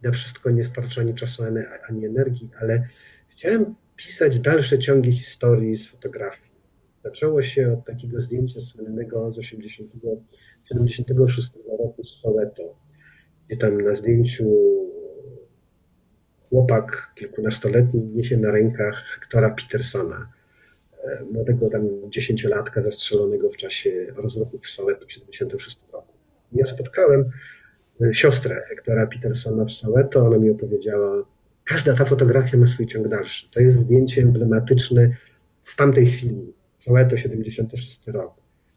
[0.03, 1.43] Na wszystko nie starcza ani czasu,
[1.89, 2.89] ani energii, ale
[3.29, 6.46] chciałem pisać dalsze ciągi historii z fotografii.
[7.07, 9.91] Zaczęło się od takiego zdjęcia słynnego z 80,
[10.65, 12.77] 76 roku z Soweto,
[13.47, 14.45] gdzie tam na zdjęciu
[16.51, 20.29] chłopak kilkunastoletni niesie na rękach Hektora Petersona,
[21.05, 26.13] e, młodego tam dziesięciolatka zastrzelonego w czasie rozruchów w Soweto w 1976 roku.
[26.53, 27.31] Ja spotkałem
[28.01, 31.25] e, siostrę Hektora Petersona w Soweto, ona mi opowiedziała,
[31.65, 33.51] każda ta fotografia ma swój ciąg dalszy.
[33.51, 35.11] To jest zdjęcie emblematyczne
[35.65, 36.56] z tamtej chwili,
[36.87, 38.35] Soweto 76 rok.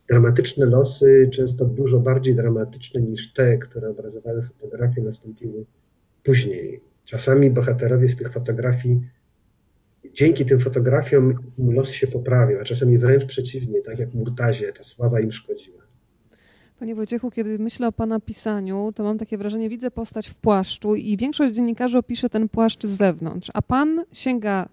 [0.07, 5.65] Dramatyczne losy, często dużo bardziej dramatyczne niż te, które obrazowały fotografie, nastąpiły
[6.23, 6.81] później.
[7.05, 9.01] Czasami bohaterowie z tych fotografii,
[10.13, 15.19] dzięki tym fotografiom los się poprawił, a czasami wręcz przeciwnie, tak jak Murtazie, ta sława
[15.19, 15.79] im szkodziła.
[16.79, 20.95] Panie Wojciechu, kiedy myślę o Pana pisaniu, to mam takie wrażenie, widzę postać w płaszczu
[20.95, 24.69] i większość dziennikarzy opisze ten płaszcz z zewnątrz, a Pan sięga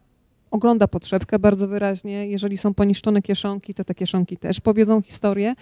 [0.51, 2.27] ogląda podszewkę bardzo wyraźnie.
[2.27, 5.55] Jeżeli są poniszczone kieszonki, to te kieszonki też powiedzą historię.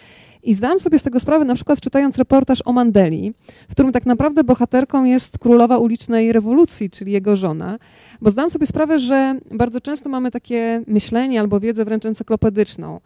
[0.42, 3.34] I zdałam sobie z tego sprawę, na przykład czytając reportaż o Mandeli,
[3.68, 7.78] w którym tak naprawdę bohaterką jest królowa ulicznej rewolucji, czyli jego żona.
[8.20, 13.00] Bo zdałam sobie sprawę, że bardzo często mamy takie myślenie albo wiedzę wręcz encyklopedyczną,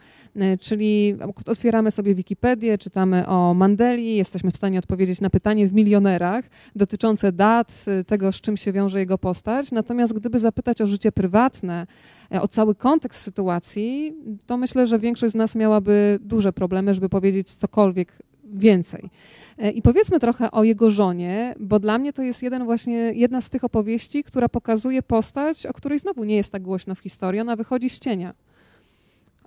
[0.60, 6.44] czyli otwieramy sobie Wikipedię, czytamy o Mandeli, jesteśmy w stanie odpowiedzieć na pytanie w milionerach
[6.76, 9.72] dotyczące dat, e, tego, z czym się wiąże jego postać.
[9.72, 11.86] Natomiast gdyby zapytać o życie prywatne,
[12.34, 14.14] e, o cały kontekst sytuacji,
[14.46, 18.12] to myślę, że większość z nas miałaby duże problemy, żeby powiedzieć cokolwiek
[18.44, 19.10] więcej.
[19.58, 23.40] E, I powiedzmy trochę o jego żonie, bo dla mnie to jest jeden właśnie, jedna
[23.40, 27.40] z tych opowieści, która pokazuje postać, o której znowu nie jest tak głośno w historii.
[27.40, 28.34] Ona wychodzi z cienia.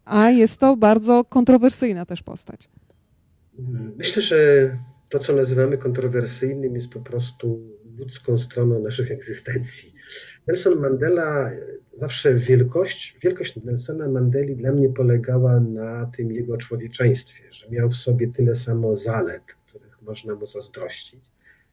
[0.06, 2.70] A jest to bardzo kontrowersyjna też postać.
[3.98, 4.38] Myślę, że
[5.10, 7.60] to, co nazywamy kontrowersyjnym, jest po prostu
[7.98, 9.94] ludzką stroną naszych egzystencji.
[10.48, 11.52] Nelson Mandela,
[12.00, 17.96] zawsze wielkość, wielkość Nelsona Mandeli dla mnie polegała na tym jego człowieczeństwie, że miał w
[17.96, 21.32] sobie tyle samo zalet, których można mu zazdrościć,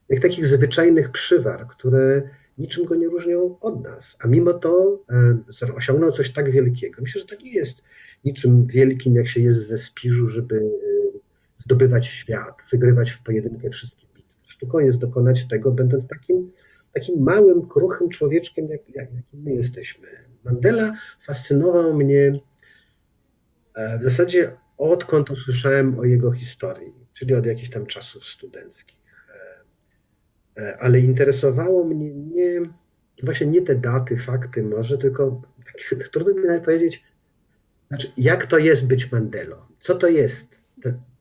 [0.09, 2.23] jak takich zwyczajnych przywar, które
[2.59, 4.17] niczym go nie różnią od nas.
[4.21, 5.01] A mimo to
[5.63, 7.03] e, osiągnął coś tak wielkiego.
[7.03, 7.83] Myślę, że to nie jest
[8.29, 11.19] niczym wielkim, jak się jest ze Spiżu, żeby e,
[11.65, 14.49] zdobywać świat, wygrywać w pojedynkę wszystkie bitwy.
[14.49, 16.51] Sztuką jest dokonać tego, będąc takim
[16.95, 20.09] takim małym, kruchym człowieczkiem, jak, jak, jakim my jesteśmy.
[20.45, 20.95] Mandela
[21.27, 22.41] fascynował mnie
[23.75, 28.99] e, w zasadzie odkąd usłyszałem o jego historii, czyli od jakichś tam czasów studenckich.
[30.57, 32.61] E, e, ale interesowało mnie nie,
[33.23, 35.43] właśnie nie te daty, fakty może, tylko
[36.13, 37.05] trudno mi nawet powiedzieć,
[37.89, 39.57] znaczy, jak to jest być Mandelą?
[39.81, 40.59] Co to jest?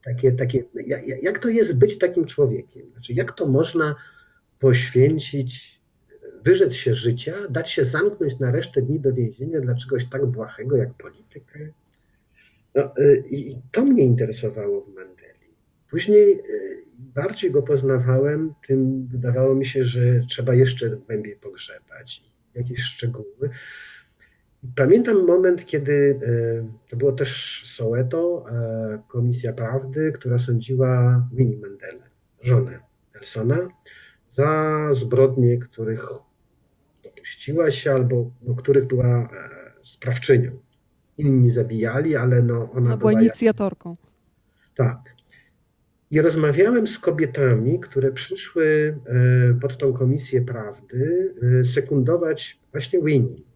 [0.04, 2.90] takie, takie, jak, jak to jest być takim człowiekiem?
[2.92, 3.94] Znaczy, jak to można
[4.58, 5.80] poświęcić,
[6.44, 10.76] wyrzec się życia, dać się zamknąć na resztę dni do więzienia dla czegoś tak błahego
[10.76, 11.58] jak politykę.
[12.74, 15.48] No, y, I to mnie interesowało w Mandeli.
[15.90, 22.22] Później y, bardziej go poznawałem, tym wydawało mi się, że trzeba jeszcze głębiej pogrzebać
[22.54, 23.50] jakieś szczegóły.
[24.76, 28.44] Pamiętam moment, kiedy y, to było też Soweto,
[29.08, 32.04] Komisja Prawdy, która sądziła Winnie Mandela,
[32.42, 32.78] żonę
[33.14, 33.68] Nelsona,
[34.36, 36.06] za zbrodnie, których
[37.04, 39.28] dopuściła się albo no, których była e,
[39.82, 40.50] sprawczynią.
[41.18, 43.96] Inni zabijali, ale no ona, ona była, inicjatorką.
[44.74, 44.98] Tak.
[46.10, 53.47] I rozmawiałem z kobietami, które przyszły e, pod tą komisję prawdy e, sekundować właśnie Winnie.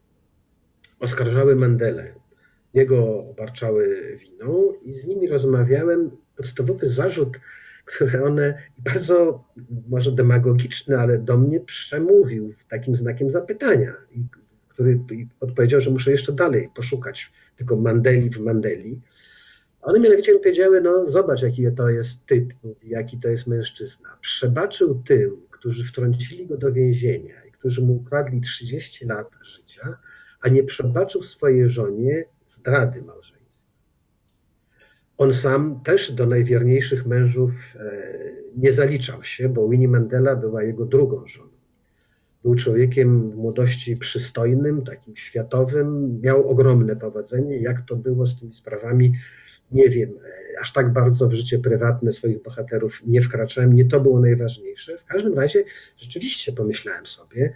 [1.02, 2.14] Oskarżały Mandelę.
[2.74, 6.10] Jego obarczały winą i z nimi rozmawiałem.
[6.36, 7.38] Podstawowy zarzut
[7.84, 9.44] które one bardzo
[9.88, 14.24] może demagogiczny, ale do mnie przemówił takim znakiem zapytania, i,
[14.68, 15.00] który
[15.40, 19.00] odpowiedział, że muszę jeszcze dalej poszukać tego Mandeli w Mandeli.
[19.82, 24.08] One mianowicie mi powiedziały, no zobacz jaki to jest typ, jaki to jest mężczyzna.
[24.20, 29.98] Przebaczył tym, którzy wtrącili go do więzienia i którzy mu ukradli 30 lat życia,
[30.42, 33.42] a nie przebaczył swojej żonie zdrady małżeństwa.
[35.18, 37.92] On sam też do najwierniejszych mężów e,
[38.56, 41.48] nie zaliczał się, bo Winnie Mandela była jego drugą żoną.
[42.42, 47.56] Był człowiekiem w młodości przystojnym, takim światowym, miał ogromne powodzenie.
[47.56, 49.12] Jak to było z tymi sprawami,
[49.72, 50.10] nie wiem.
[50.10, 53.72] E, aż tak bardzo w życie prywatne swoich bohaterów nie wkraczałem.
[53.72, 54.98] Nie to było najważniejsze.
[54.98, 55.64] W każdym razie
[55.96, 57.52] rzeczywiście pomyślałem sobie,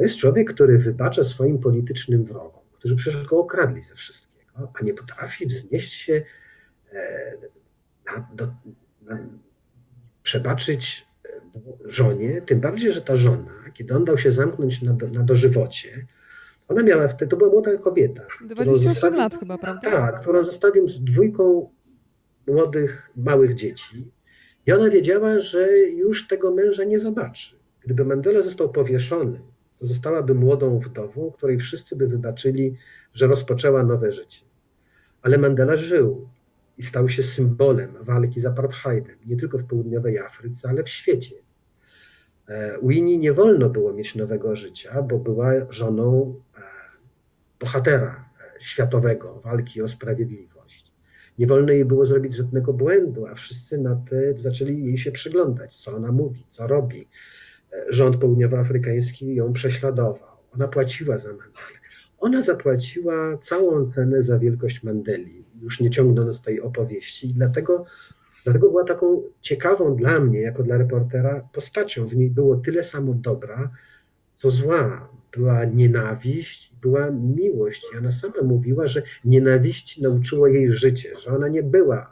[0.00, 4.84] to jest człowiek, który wybacza swoim politycznym wrogom, którzy przecież go okradli ze wszystkiego, a
[4.84, 6.22] nie potrafi wznieść się
[6.92, 7.32] E,
[8.06, 8.46] na, do,
[9.02, 9.18] na,
[10.22, 11.28] przebaczyć e,
[11.84, 16.06] żonie, tym bardziej, że ta żona, kiedy on dał się zamknąć na, na dożywocie,
[16.68, 18.22] ona miała wtedy, to była młoda kobieta.
[18.40, 19.90] 28 lat chyba, prawda?
[19.90, 21.70] Tak, którą zostawił z dwójką
[22.46, 24.10] młodych, małych dzieci.
[24.66, 27.56] I ona wiedziała, że już tego męża nie zobaczy.
[27.84, 29.40] Gdyby Mandela został powieszony,
[29.80, 32.76] zostałaby młodą wdową, której wszyscy by wybaczyli,
[33.14, 34.40] że rozpoczęła nowe życie.
[35.22, 36.28] Ale Mandela żył
[36.78, 41.36] i stał się symbolem walki z apartheidem, nie tylko w południowej Afryce, ale w świecie.
[42.48, 46.60] E, Winnie nie wolno było mieć nowego życia, bo była żoną e,
[47.60, 48.24] bohatera
[48.56, 50.92] e, światowego walki o sprawiedliwość.
[51.38, 55.76] Nie wolno jej było zrobić żadnego błędu, a wszyscy na te zaczęli jej się przyglądać,
[55.76, 57.08] co ona mówi, co robi.
[57.88, 60.30] Rząd południowoafrykański ją prześladował.
[60.54, 61.80] Ona płaciła za Mandelę.
[62.18, 67.86] Ona zapłaciła całą cenę za wielkość Mandeli, już nie ciągnąc tej opowieści, dlatego
[68.44, 72.06] Dlatego była taką ciekawą dla mnie, jako dla reportera, postacią.
[72.06, 73.70] W niej było tyle samo dobra,
[74.36, 75.08] co zła.
[75.36, 77.86] Była nienawiść, była miłość.
[77.94, 82.06] I ona sama mówiła, że nienawiść nauczyło jej życie, że ona nie była e,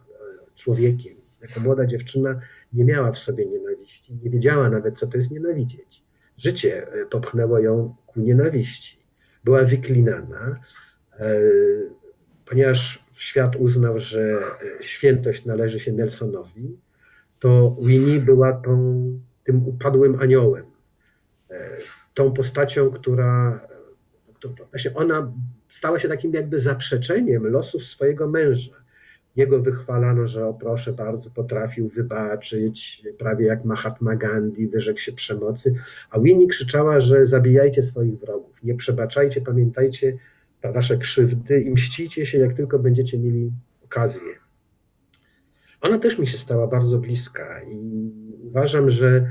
[0.57, 1.14] człowiekiem.
[1.40, 2.40] Jako młoda dziewczyna
[2.72, 6.02] nie miała w sobie nienawiści, nie wiedziała nawet, co to jest nienawidzieć.
[6.38, 8.98] Życie e, popchnęło ją ku nienawiści.
[9.44, 10.61] Była wyklinana,
[11.20, 11.40] e,
[12.46, 14.40] ponieważ świat uznał, że
[14.81, 16.78] e, świętość należy się Nelsonowi,
[17.38, 19.02] to Winnie była tą,
[19.44, 20.64] tym upadłym aniołem.
[22.14, 23.61] Tą postacią, która,
[24.70, 25.33] właśnie ona
[25.70, 28.72] stała się takim jakby zaprzeczeniem losów swojego męża.
[29.37, 35.75] Jego wychwalano, że o proszę bardzo, potrafił wybaczyć, prawie jak Mahatma Gandhi, wyrzekł się przemocy,
[36.11, 40.19] a Winnie krzyczała, że zabijajcie swoich wrogów, nie przebaczajcie, pamiętajcie,
[40.62, 43.53] wasze krzywdy i mścicie się, jak tylko będziecie mieli
[43.85, 44.21] okazję.
[45.81, 48.11] Ona też mi się stała bardzo bliska i
[48.45, 49.27] uważam, że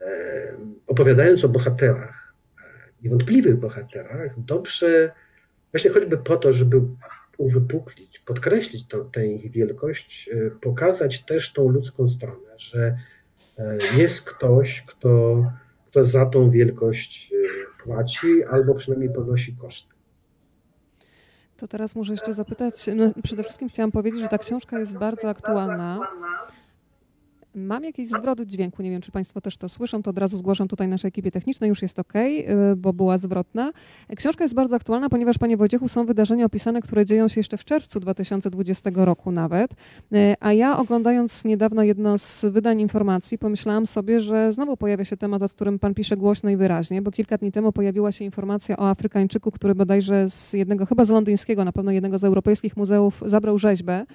[0.00, 2.62] e, opowiadając o bohaterach, e,
[3.02, 5.12] niewątpliwych bohaterach, dobrze,
[5.70, 6.80] właśnie choćby po to, żeby
[7.38, 12.98] uwypuklić, podkreślić to, tę ich wielkość, e, pokazać też tą ludzką stronę, że
[13.96, 15.44] jest ktoś, kto,
[15.90, 17.32] kto za tą wielkość
[17.84, 19.94] płaci albo przynajmniej ponosi koszty.
[21.56, 25.28] To teraz muszę jeszcze zapytać, no przede wszystkim chciałam powiedzieć, że ta książka jest bardzo
[25.28, 26.00] aktualna.
[27.54, 30.68] Mam jakiś zwrot dźwięku, nie wiem, czy Państwo też to słyszą, to od razu zgłaszam
[30.68, 32.12] tutaj naszej ekipie technicznej, już jest ok,
[32.76, 33.72] bo była zwrotna.
[34.16, 37.64] Książka jest bardzo aktualna, ponieważ, Panie Wojciechu, są wydarzenia opisane, które dzieją się jeszcze w
[37.64, 44.20] czerwcu 2020 roku nawet, y, a ja oglądając niedawno jedno z wydań informacji, pomyślałam sobie,
[44.20, 47.52] że znowu pojawia się temat, o którym Pan pisze głośno i wyraźnie, bo kilka dni
[47.52, 51.92] temu pojawiła się informacja o Afrykańczyku, który bodajże z jednego, chyba z londyńskiego, na pewno
[51.92, 54.06] jednego z europejskich muzeów zabrał rzeźbę,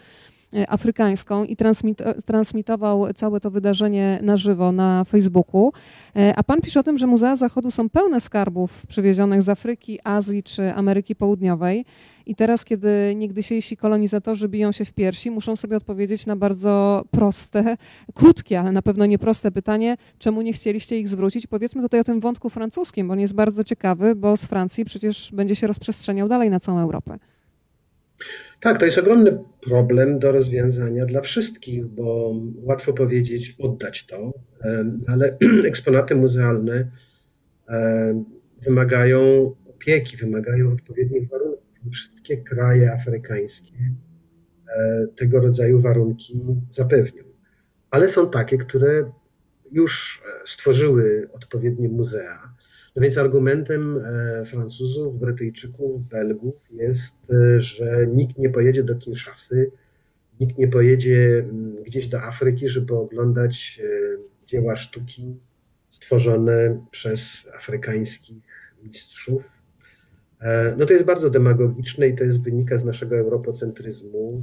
[0.68, 5.72] afrykańską i transmit, e, transmitował całe to wydarzenie na żywo na Facebooku.
[6.16, 10.00] E, a pan pisze o tym, że Muzea Zachodu są pełne skarbów przywiezionych z Afryki,
[10.04, 11.86] Azji czy Ameryki Południowej.
[12.26, 17.78] I teraz, kiedy niegdysiejsi kolonizatorzy biją się w piersi, muszą sobie odpowiedzieć na bardzo proste,
[18.14, 21.48] krótkie, ale na pewno nieproste pytanie, czemu nie chcieliście ich zwrócić?
[21.48, 25.32] Powiedzmy tutaj o tym wątku francuskim, bo on jest bardzo ciekawy, bo z Francji przecież
[25.34, 27.20] będzie się rozprzestrzeniał dalej na całą Europę.
[28.62, 34.34] Tak, to jest ogromny problem do rozwiązania dla wszystkich, bo łatwo powiedzieć, oddać to,
[35.08, 35.38] ale
[35.70, 36.92] eksponaty muzealne
[38.62, 41.60] wymagają opieki, wymagają odpowiednich warunków.
[41.94, 43.74] Wszystkie kraje afrykańskie
[44.78, 46.42] e, tego rodzaju warunki
[46.72, 47.24] zapewnią.
[47.92, 49.12] Ale są takie, które
[49.72, 52.54] już e, stworzyły odpowiednie muzea
[53.00, 59.72] no więc argumentem e, Francuzów, Brytyjczyków, Belgów jest, e, że nikt nie pojedzie do Kinshasy,
[60.40, 65.36] nikt nie pojedzie mm, gdzieś do Afryki, żeby oglądać e, dzieła sztuki
[65.92, 68.44] stworzone przez afrykańskich
[68.84, 69.44] mistrzów.
[70.78, 74.42] No to jest bardzo demagogiczne i to jest wynika z naszego europocentryzmu.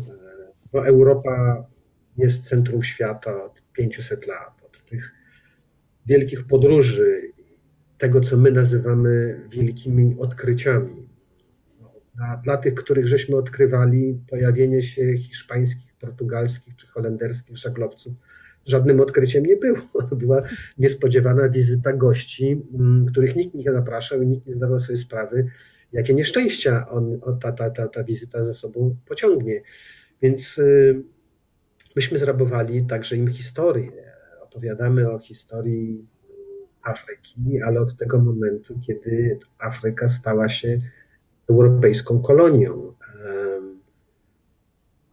[0.72, 1.66] No Europa
[2.18, 5.12] jest centrum świata od 500 lat, od tych
[6.06, 7.32] wielkich podróży
[7.98, 11.06] tego, co my nazywamy wielkimi odkryciami.
[12.14, 18.12] Dla, dla tych, których żeśmy odkrywali, pojawienie się hiszpańskich, portugalskich czy holenderskich żaglowców
[18.66, 19.78] żadnym odkryciem nie było.
[20.22, 20.42] Była
[20.78, 25.50] niespodziewana wizyta gości, mm, których nikt nie zapraszał i nikt nie zdawał sobie sprawy,
[25.92, 29.62] jakie nieszczęścia on, ta, ta, ta, ta wizyta ze sobą pociągnie.
[30.22, 31.02] Więc y,
[31.96, 33.92] myśmy zrabowali także im historię.
[34.42, 36.06] Opowiadamy o historii
[36.86, 40.80] Afryki, ale od tego momentu, kiedy Afryka stała się
[41.48, 42.92] europejską kolonią.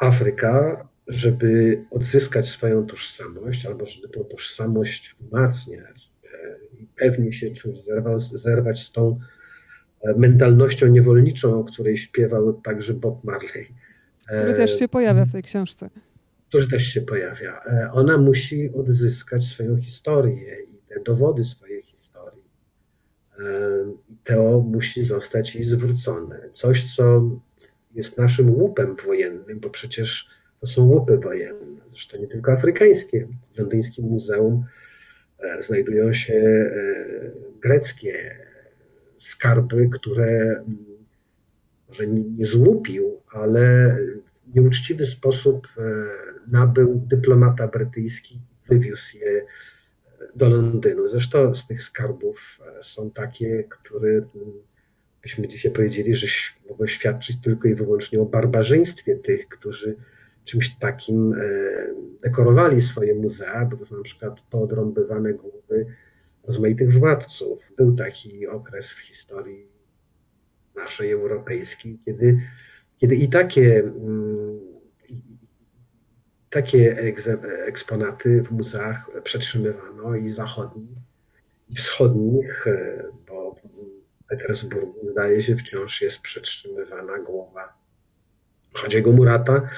[0.03, 7.79] Afryka, żeby odzyskać swoją tożsamość, albo żeby tą tożsamość umacniać e, i pewnie się czymś
[7.79, 9.19] zerwać, zerwać z tą
[10.01, 13.67] e, mentalnością niewolniczą, o której śpiewał także Bob Marley.
[14.37, 15.89] Który też się pojawia w tej książce.
[16.49, 17.61] Który też się pojawia.
[17.65, 22.43] E, ona musi odzyskać swoją historię te dowody swojej historii.
[24.23, 26.39] To musi zostać jej zwrócone.
[26.53, 27.29] Coś, co
[27.93, 30.27] jest naszym łupem wojennym, bo przecież
[30.63, 33.27] to są łupy wojenne, zresztą nie tylko afrykańskie.
[33.53, 34.65] W londyńskim muzeum
[35.39, 36.71] e, znajdują się e,
[37.61, 38.35] greckie
[39.19, 40.85] skarby, które mm,
[41.89, 43.97] może nie złupił, ale
[44.47, 45.81] w nieuczciwy sposób e,
[46.47, 48.39] nabył dyplomata brytyjski,
[48.69, 49.45] wywiózł je
[50.35, 51.07] do Londynu.
[51.07, 52.37] Zresztą z tych skarbów
[52.81, 54.27] są takie, które mm,
[55.21, 56.27] byśmy dzisiaj powiedzieli, że
[56.69, 59.95] mogą świadczyć tylko i wyłącznie o barbarzyństwie tych, którzy
[60.45, 61.37] czymś takim e,
[62.23, 65.85] dekorowali swoje muzea, bo to są na przykład poodrąbywane głowy
[66.43, 67.59] rozmaitych władców.
[67.77, 69.67] Był taki okres w historii
[70.75, 72.39] naszej europejskiej, kiedy,
[72.97, 74.59] kiedy i takie, mm,
[76.53, 76.97] takie
[77.65, 80.97] eksponaty w muzeach przetrzymywano i zachodnich,
[81.69, 87.73] i wschodnich, e, bo w Petersburgu zdaje się wciąż jest przetrzymywana głowa
[88.73, 89.69] Chodziego Murata,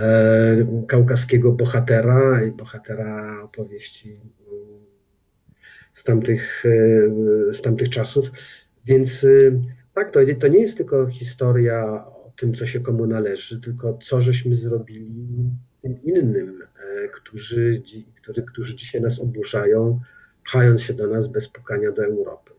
[0.00, 4.84] E, kaukaskiego bohatera i bohatera opowieści mm,
[5.94, 8.30] z tamtych, e, z tamtych czasów.
[8.84, 9.26] Więc
[9.94, 14.22] tak, to, to nie jest tylko historia o tym, co się komu należy, tylko co
[14.22, 15.50] żeśmy zrobili
[15.82, 16.62] tym innym,
[17.14, 17.82] którzy,
[18.22, 20.00] którzy, którzy dzisiaj nas oburzają,
[20.44, 22.50] pchając się do nas bez pukania do Europy.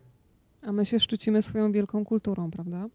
[0.61, 2.89] A my się szczycimy swoją wielką kulturą, prawda?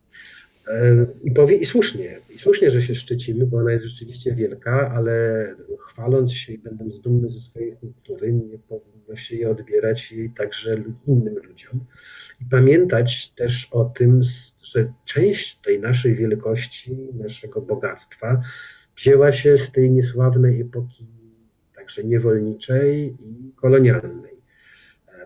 [1.24, 5.46] I powie, i słusznie, i słusznie, że się szczycimy, bo ona jest rzeczywiście wielka, ale
[5.78, 10.82] chwaląc się i będąc dumny ze swojej kultury, nie powinno się jej odbierać jej także
[11.06, 11.80] innym ludziom.
[12.40, 14.22] I pamiętać też o tym,
[14.62, 18.42] że część tej naszej wielkości, naszego bogactwa
[18.96, 21.06] wzięła się z tej niesławnej epoki
[21.86, 24.36] także niewolniczej i kolonialnej.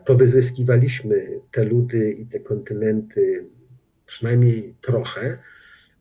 [0.07, 3.45] Powyzyskiwaliśmy te ludy i te kontynenty
[4.07, 5.39] przynajmniej trochę.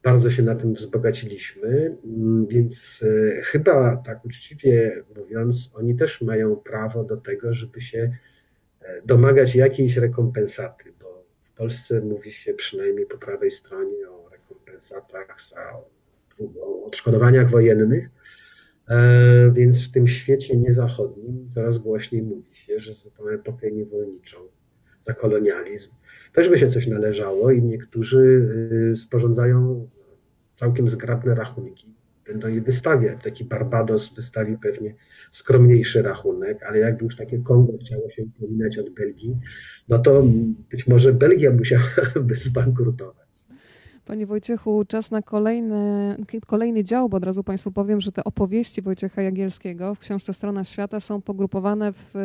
[0.04, 6.56] Bardzo się na tym wzbogaciliśmy, mm, więc e, chyba tak uczciwie mówiąc, oni też mają
[6.56, 8.18] prawo do tego, żeby się
[8.82, 15.42] e, domagać jakiejś rekompensaty, bo w Polsce mówi się przynajmniej po prawej stronie o rekompensatach
[15.50, 15.82] za
[16.62, 18.10] o odszkodowaniach wojennych,
[18.90, 24.38] e, więc w tym świecie niezachodnim coraz głośniej mówi się, że za tą epokę niewolniczą,
[25.08, 25.90] za kolonializm
[26.34, 28.50] też by się coś należało i niektórzy
[28.94, 29.90] y, sporządzają
[30.56, 31.88] całkiem zgrabne rachunki.
[32.28, 33.24] Będą je wystawiać.
[33.24, 34.96] Taki Barbados wystawi pewnie
[35.32, 39.38] skromniejszy rachunek, ale jakby już takie Kongo chciało się upominać od Belgii,
[39.88, 40.24] no to
[40.72, 43.29] być może Belgia musiałaby zbankrutować.
[44.10, 46.16] Panie Wojciechu, czas na kolejny,
[46.48, 50.64] kolejny dział, bo od razu Państwu powiem, że te opowieści Wojciecha Jagielskiego w książce Strona
[50.64, 52.20] Świata są pogrupowane w e,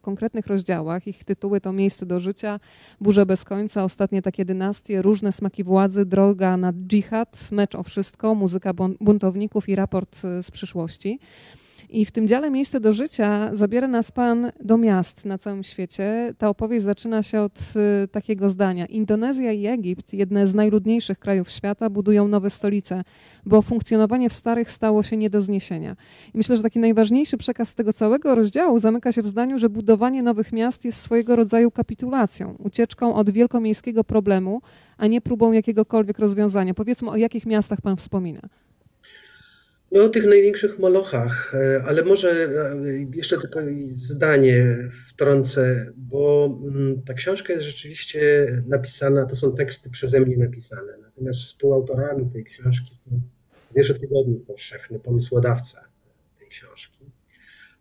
[0.00, 1.06] konkretnych rozdziałach.
[1.06, 2.60] Ich tytuły to Miejsce do życia,
[3.00, 8.34] Burze bez końca, Ostatnie takie dynastie, Różne smaki władzy, Droga na dżihad, Mecz o wszystko,
[8.34, 11.18] Muzyka buntowników i Raport z przyszłości.
[11.92, 16.34] I w tym dziale Miejsce do życia zabiera nas Pan do miast na całym świecie.
[16.38, 17.60] Ta opowieść zaczyna się od
[18.04, 18.86] y, takiego zdania.
[18.86, 23.04] Indonezja i Egipt, jedne z najludniejszych krajów świata, budują nowe stolice,
[23.46, 25.96] bo funkcjonowanie w starych stało się nie do zniesienia.
[26.34, 30.22] I myślę, że taki najważniejszy przekaz tego całego rozdziału zamyka się w zdaniu, że budowanie
[30.22, 34.62] nowych miast jest swojego rodzaju kapitulacją, ucieczką od wielkomiejskiego problemu,
[34.96, 36.74] a nie próbą jakiegokolwiek rozwiązania.
[36.74, 38.40] Powiedzmy, o jakich miastach Pan wspomina.
[39.92, 42.76] No o tych największych molochach, e, ale może e,
[43.14, 43.60] jeszcze tylko
[43.96, 44.76] zdanie
[45.08, 51.38] wtrącę, bo mm, ta książka jest rzeczywiście napisana, to są teksty przeze mnie napisane, natomiast
[51.40, 53.20] współautorami tej książki są
[53.76, 55.84] Wierzy Tygodnik Powszechny, pomysłodawca
[56.38, 57.04] tej książki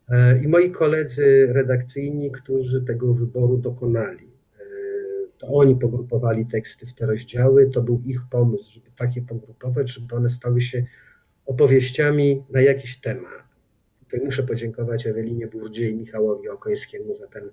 [0.10, 4.32] e, i moi koledzy redakcyjni, którzy tego wyboru dokonali.
[5.38, 10.16] To oni pogrupowali teksty w te rozdziały, to był ich pomysł, żeby takie pogrupować, żeby
[10.16, 10.86] one stały się
[11.46, 13.44] opowieściami na jakiś temat.
[14.00, 17.50] Tutaj muszę podziękować Ewelinie Burdzie i Michałowi Okońskiemu za ten,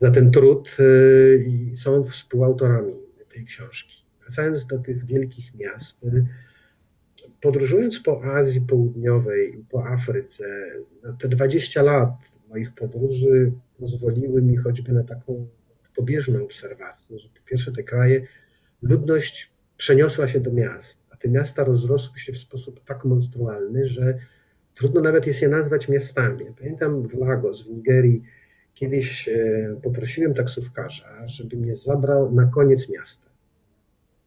[0.00, 2.94] za ten trud y, i są współautorami
[3.34, 4.04] tej książki.
[4.22, 6.26] Wracając do tych wielkich miast, y,
[7.40, 10.44] podróżując po Azji Południowej i po Afryce,
[11.02, 12.10] no te 20 lat
[12.48, 15.46] moich podróży pozwoliły mi choćby na taką
[15.96, 18.26] pobieżną obserwację, że po pierwsze te kraje,
[18.82, 24.18] ludność przeniosła się do miast te miasta rozrosły się w sposób tak monstrualny, że
[24.74, 26.44] trudno nawet jest je nazwać miastami.
[26.58, 28.22] Pamiętam w Lagos w Nigerii
[28.74, 33.30] kiedyś e, poprosiłem taksówkarza, żeby mnie zabrał na koniec miasta.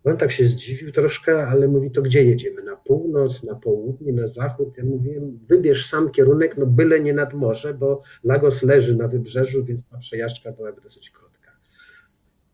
[0.04, 2.64] On tak się zdziwił troszkę, ale mówi, to gdzie jedziemy?
[2.64, 4.78] Na północ, na południe, na zachód?
[4.78, 9.66] Ja mówiłem, wybierz sam kierunek, no byle nie nad morze, bo Lagos leży na wybrzeżu,
[9.66, 11.52] więc ta przejażdżka byłaby dosyć krótka.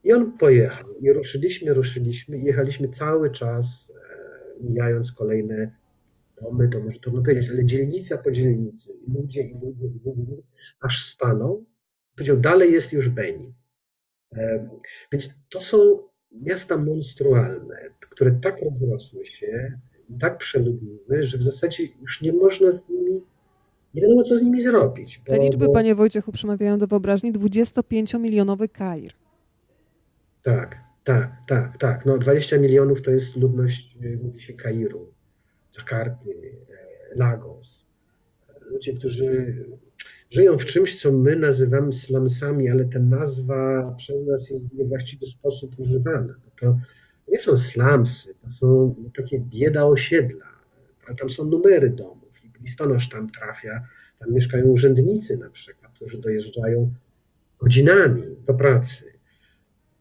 [0.04, 1.00] I on pojechał.
[1.02, 4.13] I ruszyliśmy, ruszyliśmy i jechaliśmy cały czas, e,
[4.62, 5.72] mijając kolejne
[6.42, 10.42] domy, to może trudno powiedzieć, ale dzielnica po dzielnicy, ludzie i ludzie, i ludzie,
[10.80, 11.66] aż stanął.
[12.16, 13.54] Powiedział, dalej jest już Beni.
[15.12, 15.78] Więc to są
[16.32, 19.78] miasta monstrualne, które tak rozrosły się,
[20.20, 23.22] tak przeludniły, że w zasadzie już nie można z nimi,
[23.94, 25.22] nie wiadomo co z nimi zrobić.
[25.28, 25.74] Bo, Te liczby, bo...
[25.74, 27.34] panie Wojciechu, przemawiają do wyobraźni.
[27.34, 29.12] 25-milionowy Kair.
[30.44, 32.06] Tak, tak, tak, tak.
[32.06, 35.14] No 20 milionów to jest ludność, e, mówi się Kairu,
[35.78, 37.86] Jakarty, e, Lagos.
[38.72, 39.56] Ludzie, którzy
[40.32, 45.26] żyją w czymś, co my nazywamy slumsami, ale ta nazwa przez nas jest w niewłaściwy
[45.26, 46.36] sposób używana.
[46.60, 46.80] To
[47.28, 50.46] nie są slumsy, to są takie bieda osiedla.
[51.20, 53.88] Tam są numery domów i listonosz tam trafia.
[54.20, 56.94] Tam mieszkają urzędnicy na przykład, którzy dojeżdżają
[57.60, 59.13] godzinami do pracy.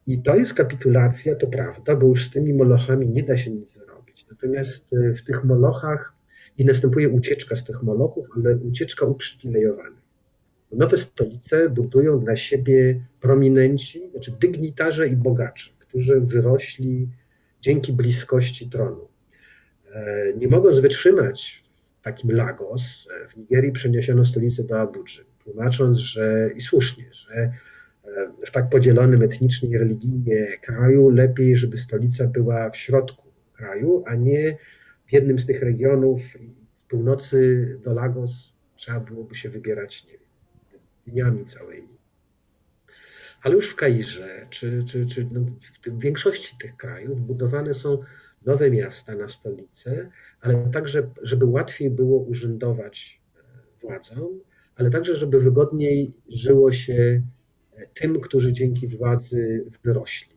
[0.07, 3.73] I to jest kapitulacja, to prawda, bo już z tymi molochami nie da się nic
[3.73, 4.27] zrobić.
[4.31, 6.13] Natomiast e, w tych molochach
[6.59, 10.03] i następuje ucieczka z tych molochów, ale ucieczka uprzywilejowana.
[10.73, 17.09] Nowe stolice budują dla siebie prominenci, znaczy dygnitarze i bogacze, którzy wyrośli
[17.61, 19.09] dzięki bliskości tronu.
[19.93, 21.63] E, nie mogąc wytrzymać
[22.03, 27.53] takim Lagos, e, w Nigerii przeniesiono stolicę do Abudży, tłumacząc, że i słusznie, że
[28.47, 34.15] w tak podzielonym etnicznie i religijnie kraju lepiej, żeby stolica była w środku kraju, a
[34.15, 34.59] nie
[35.07, 40.21] w jednym z tych regionów z północy do Lagos trzeba byłoby się wybierać, nie wiem,
[41.07, 41.89] dniami całymi.
[43.43, 45.41] Ale już w Kairze, czy, czy, czy no
[45.87, 47.99] w większości tych krajów budowane są
[48.47, 53.41] nowe miasta na stolicę, ale także, żeby łatwiej było urzędować e,
[53.81, 54.39] władzą,
[54.77, 57.23] ale także, żeby wygodniej żyło się e,
[57.95, 60.37] tym, którzy dzięki władzy wyrośli.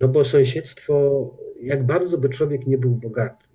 [0.00, 3.46] No bo sąsiedztwo, jak bardzo by człowiek nie był bogaty,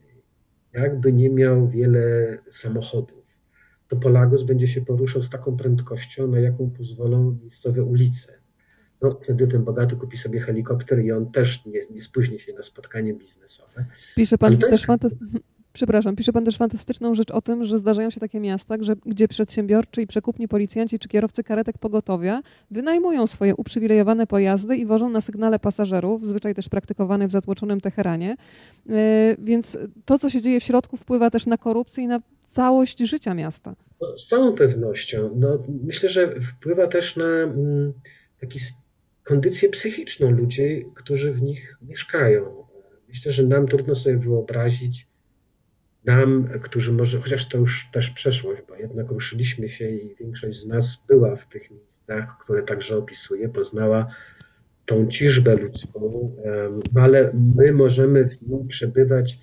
[0.74, 3.26] jakby nie miał wiele samochodów,
[3.88, 8.34] to Polagos będzie się poruszał z taką prędkością, na jaką pozwolą miejscowe ulice.
[9.01, 12.63] No, wtedy ten bogaty kupi sobie helikopter i on też nie, nie spóźni się na
[12.63, 13.86] spotkanie biznesowe.
[14.15, 15.07] Pisze pan też jest...
[15.78, 19.28] Przepraszam, pisze pan też fantastyczną rzecz o tym, że zdarzają się takie miasta, że, gdzie
[19.28, 25.21] przedsiębiorczy i przekupni policjanci czy kierowcy karetek pogotowia wynajmują swoje uprzywilejowane pojazdy i wożą na
[25.21, 28.36] sygnale pasażerów, zwyczaj też praktykowany w zatłoczonym Teheranie.
[28.86, 28.95] Yy,
[29.39, 33.34] więc to, co się dzieje w środku, wpływa też na korupcję i na całość życia
[33.34, 33.75] miasta.
[34.01, 35.30] No, z całą pewnością.
[35.36, 37.93] No, myślę, że wpływa też na mm,
[38.41, 38.59] taki
[39.23, 42.45] kondycję psychiczną ludzi, którzy w nich mieszkają.
[43.09, 45.07] Myślę, że nam trudno sobie wyobrazić,
[46.08, 50.68] nam, którzy może, chociaż to już też przeszłość, bo jednak ruszyliśmy się i większość z
[50.68, 54.08] nas była w tych miejscach, które także opisuje, poznała
[54.86, 56.32] tą ciżbę ludzką,
[56.95, 59.39] ale my możemy w nim przebywać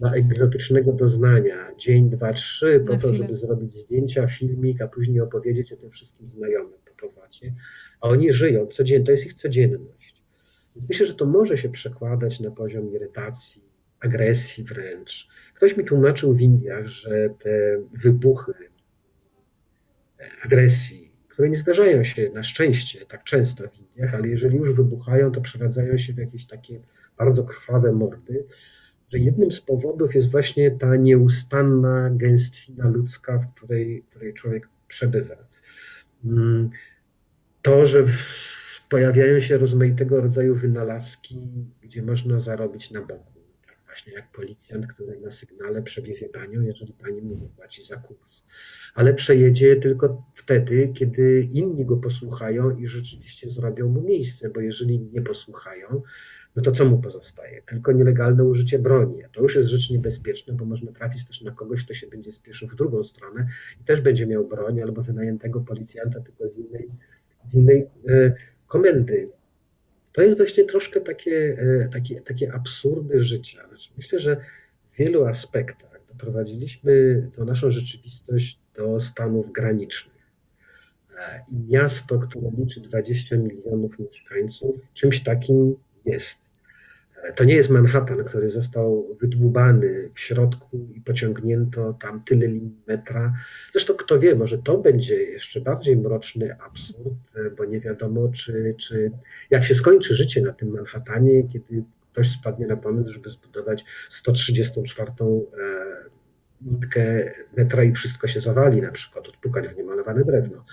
[0.00, 5.72] na egzotycznego doznania, dzień, dwa, trzy, po to, żeby zrobić zdjęcia, filmik, a później opowiedzieć
[5.72, 7.54] o tym wszystkim znajomym po powrocie.
[8.00, 10.22] A oni żyją codziennie, to jest ich codzienność.
[10.88, 13.62] Myślę, że to może się przekładać na poziom irytacji,
[14.00, 15.28] agresji wręcz.
[15.58, 18.52] Ktoś mi tłumaczył w Indiach, że te wybuchy
[20.44, 25.32] agresji, które nie zdarzają się na szczęście tak często w Indiach, ale jeżeli już wybuchają,
[25.32, 26.80] to przeradzają się w jakieś takie
[27.16, 28.44] bardzo krwawe mordy,
[29.12, 34.68] że jednym z powodów jest właśnie ta nieustanna gęstwina ludzka, w której, w której człowiek
[34.88, 35.36] przebywa.
[36.24, 36.70] Mm,
[37.62, 38.04] to, że
[38.88, 41.48] pojawiają się rozmaitego rodzaju wynalazki,
[41.82, 43.37] gdzie można zarobić na boku.
[43.98, 48.44] Właśnie jak policjant, który na sygnale przewiezie panią, jeżeli pani mu nie płaci za kurs.
[48.94, 55.00] Ale przejedzie tylko wtedy, kiedy inni go posłuchają i rzeczywiście zrobią mu miejsce, bo jeżeli
[55.00, 56.02] nie posłuchają,
[56.56, 57.62] no to co mu pozostaje?
[57.62, 59.22] Tylko nielegalne użycie broni.
[59.32, 62.68] To już jest rzecz niebezpieczna, bo można trafić też na kogoś, kto się będzie spieszył
[62.68, 63.48] w drugą stronę
[63.80, 66.88] i też będzie miał broń albo wynajętego policjanta tylko z innej,
[67.50, 68.32] z innej e,
[68.66, 69.37] komendy.
[70.18, 73.68] To jest właśnie troszkę takie, e, takie, takie absurdy życia.
[73.68, 74.36] Znaczy, myślę, że
[74.92, 80.22] w wielu aspektach doprowadziliśmy tą naszą rzeczywistość do stanów granicznych.
[81.18, 86.47] E, miasto, które liczy 20 milionów mieszkańców, czymś takim jest.
[87.36, 93.32] To nie jest Manhattan, który został wydłubany w środku i pociągnięto tam tyle linii metra.
[93.72, 97.14] Zresztą kto wie, może to będzie jeszcze bardziej mroczny absurd,
[97.56, 99.10] bo nie wiadomo, czy, czy
[99.50, 105.10] jak się skończy życie na tym Manhattanie, kiedy ktoś spadnie na pomysł, żeby zbudować 134
[105.10, 105.14] e,
[106.62, 110.64] nitkę metra i wszystko się zawali, na przykład odpukać w niemalowane drewno.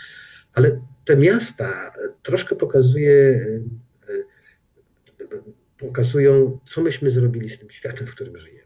[0.54, 1.94] Ale te miasta
[2.24, 3.46] troszkę pokazuje
[5.96, 8.66] pokazują, co myśmy zrobili z tym światem, w którym żyjemy.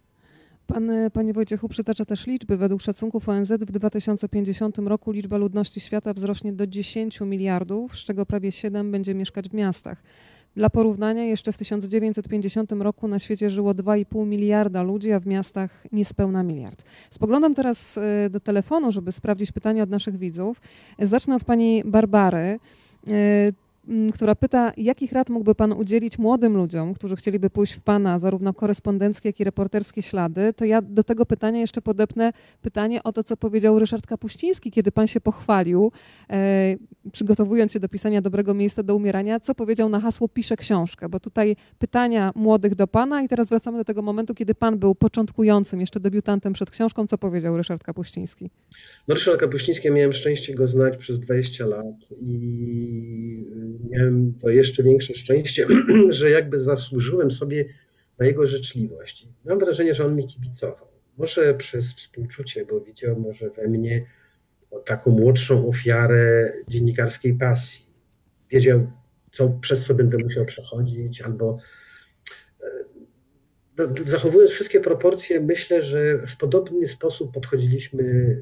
[0.67, 2.57] Pan, panie Wojciechu, przytacza też liczby.
[2.57, 8.25] Według szacunków ONZ w 2050 roku liczba ludności świata wzrośnie do 10 miliardów, z czego
[8.25, 10.03] prawie 7 będzie mieszkać w miastach.
[10.55, 15.83] Dla porównania, jeszcze w 1950 roku na świecie żyło 2,5 miliarda ludzi, a w miastach
[15.91, 16.83] niespełna miliard.
[17.11, 20.61] Spoglądam teraz e, do telefonu, żeby sprawdzić pytania od naszych widzów.
[20.99, 22.59] Zacznę od pani Barbary.
[23.89, 28.19] Mm, która pyta, jakich rad mógłby Pan udzielić młodym ludziom, którzy chcieliby pójść w Pana
[28.19, 32.31] zarówno korespondenckie, jak i reporterskie ślady, to ja do tego pytania jeszcze podepnę
[32.61, 35.91] pytanie o to, co powiedział Ryszard Kapuściński, kiedy Pan się pochwalił,
[36.29, 36.75] e,
[37.11, 41.19] przygotowując się do pisania dobrego miejsca do umierania, co powiedział na hasło piszę książkę, bo
[41.19, 45.79] tutaj pytania młodych do Pana i teraz wracamy do tego momentu, kiedy Pan był początkującym,
[45.79, 48.49] jeszcze debiutantem przed książką, co powiedział Ryszard Kapuściński?
[49.09, 53.45] No Ryszard Kapuściński, miałem szczęście go znać przez 20 lat i
[53.89, 55.67] miałem to jeszcze większe szczęście,
[56.09, 57.65] że jakby zasłużyłem sobie
[58.19, 59.27] na jego życzliwość.
[59.45, 60.87] Mam wrażenie, że on mi kibicował.
[61.17, 64.05] Może przez współczucie, bo widział może we mnie
[64.85, 67.85] taką młodszą ofiarę dziennikarskiej pasji.
[68.51, 68.91] Wiedział,
[69.31, 71.57] co, przez co będę musiał przechodzić, albo
[72.63, 72.67] e,
[73.77, 78.35] no, zachowując wszystkie proporcje, myślę, że w podobny sposób podchodziliśmy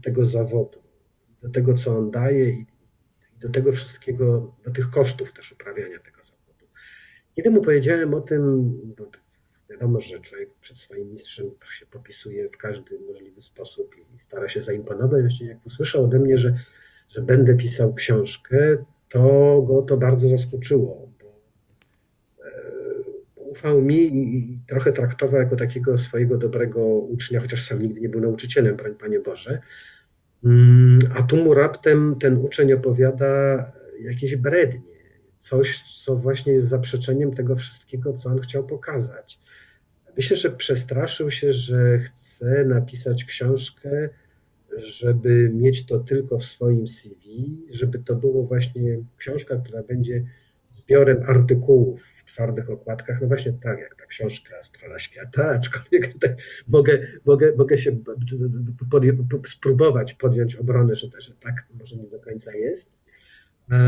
[0.00, 0.78] tego zawodu,
[1.42, 2.66] do tego, co on daje i
[3.40, 6.66] do tego wszystkiego, do tych kosztów też uprawiania tego zawodu.
[7.36, 9.10] Kiedy mu powiedziałem o tym, bo
[9.70, 14.62] wiadomo, że człowiek przed swoim mistrzem się popisuje w każdy możliwy sposób i stara się
[14.62, 16.54] zaimponować, właśnie jak usłyszał ode mnie, że,
[17.08, 21.40] że będę pisał książkę, to go to bardzo zaskoczyło, bo
[22.44, 22.50] e,
[23.36, 28.08] ufał mi i, i trochę traktował jako takiego swojego dobrego ucznia, chociaż sam nigdy nie
[28.08, 29.62] był nauczycielem, Panie Boże,
[31.14, 33.64] a tu mu raptem ten uczeń opowiada
[34.00, 34.80] jakieś brednie,
[35.42, 39.38] coś, co właśnie jest zaprzeczeniem tego wszystkiego, co on chciał pokazać.
[40.16, 44.08] Myślę, że przestraszył się, że chce napisać książkę,
[44.78, 50.24] żeby mieć to tylko w swoim CV, żeby to było właśnie książka, która będzie
[50.76, 52.00] zbiorem artykułów
[52.40, 56.32] twardych okładkach, no właśnie tak jak ta książka Strona Świata, aczkolwiek tak
[56.68, 57.96] mogę, mogę, mogę się
[58.90, 59.12] podję,
[59.46, 62.90] spróbować podjąć obronę, że, że tak może nie do końca jest.
[63.70, 63.78] E,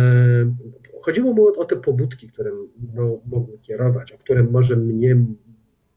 [1.03, 2.51] chodziło mu o te pobudki, które
[2.95, 5.17] no, mogły kierować, o które może mnie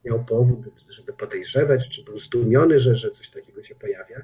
[0.05, 4.17] miał powód, żeby podejrzewać, czy był zdumiony, że, że coś takiego się pojawia.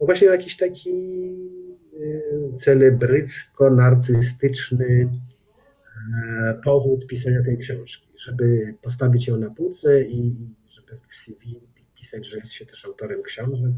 [0.00, 0.90] No właśnie jakiś taki
[1.94, 1.98] e,
[2.58, 5.08] celebrycko-narcystyczny
[6.64, 10.34] powód pisania tej książki, żeby postawić ją na półce i
[10.68, 11.60] żeby w CV
[11.94, 13.72] pisać, że jest się też autorem książek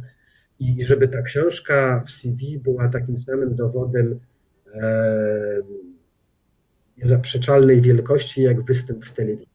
[0.59, 4.21] i żeby ta książka w CV była takim samym dowodem
[4.75, 5.63] e,
[6.99, 9.53] niezaprzeczalnej wielkości, jak występ w telewizji.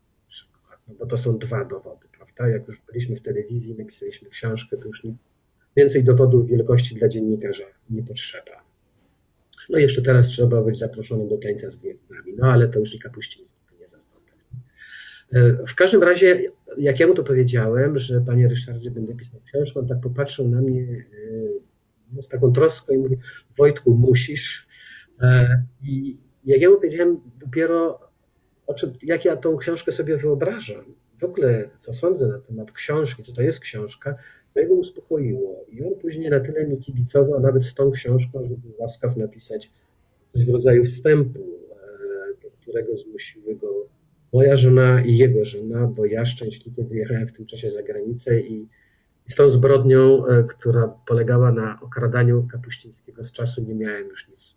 [0.88, 2.48] No bo to są dwa dowody, prawda?
[2.48, 5.04] Jak już byliśmy w telewizji, napisaliśmy książkę, to już
[5.76, 8.67] więcej dowodów wielkości dla dziennikarza nie potrzeba.
[9.70, 13.00] No jeszcze teraz trzeba być zaproszonym do tańca z gwiazdami, no ale to już i
[13.00, 14.32] Kapuściński nie zastąpi.
[15.34, 19.80] E, w każdym razie, jak ja mu to powiedziałem, że panie Ryszardzie będę pisał książkę,
[19.80, 21.06] on tak popatrzył na mnie e,
[22.14, 23.18] no, z taką troską i mówi,
[23.58, 24.68] Wojtku, musisz.
[25.22, 28.00] E, I jak ja mu powiedziałem dopiero,
[28.68, 30.86] o czym, jak ja tą książkę sobie wyobrażam,
[31.20, 34.16] w ogóle co sądzę na temat książki, co to jest książka,
[34.58, 35.66] to jego uspokoiło.
[35.72, 39.70] I on później na tyle mi kibicował, nawet z tą książką, że był łaskaw napisać
[40.34, 43.68] coś w rodzaju wstępu, e, do którego zmusiły go
[44.34, 48.68] moja żona i jego żona, bo ja szczęśliwie wyjechałem w tym czasie za granicę i,
[49.30, 54.56] z tą zbrodnią, e, która polegała na okradaniu Kapuścińskiego z czasu, nie miałem już nic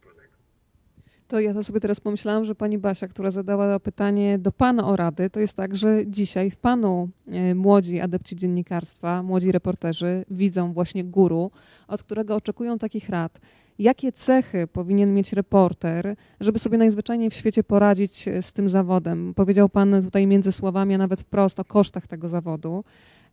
[1.30, 4.96] to ja to sobie teraz pomyślałam, że pani Basia, która zadała pytanie do pana o
[4.96, 10.72] rady, to jest tak, że dzisiaj w panu e, młodzi adepci dziennikarstwa, młodzi reporterzy widzą
[10.72, 11.50] właśnie guru,
[11.88, 13.40] od którego oczekują takich rad.
[13.78, 19.34] Jakie cechy powinien mieć reporter, żeby sobie najzwyczajniej w świecie poradzić e, z tym zawodem?
[19.34, 22.84] Powiedział pan tutaj między słowami, a nawet wprost o kosztach tego zawodu.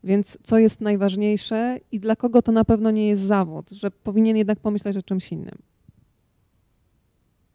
[0.03, 4.37] Więc co jest najważniejsze i dla kogo to na pewno nie jest zawód, że powinien
[4.37, 5.57] jednak pomyśleć o czymś innym?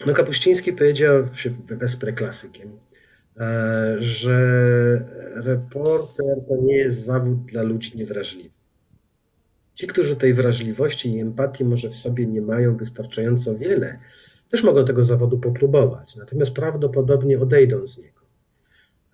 [0.06, 2.68] No Kapuściński powiedział, się wesprę klasykiem,
[3.36, 4.38] e, że
[5.34, 8.52] reporter to nie jest zawód dla ludzi niewrażliwych.
[9.74, 13.98] Ci, którzy tej wrażliwości i empatii może w sobie nie mają wystarczająco wiele,
[14.50, 18.20] też mogą tego zawodu popróbować, natomiast prawdopodobnie odejdą z niego.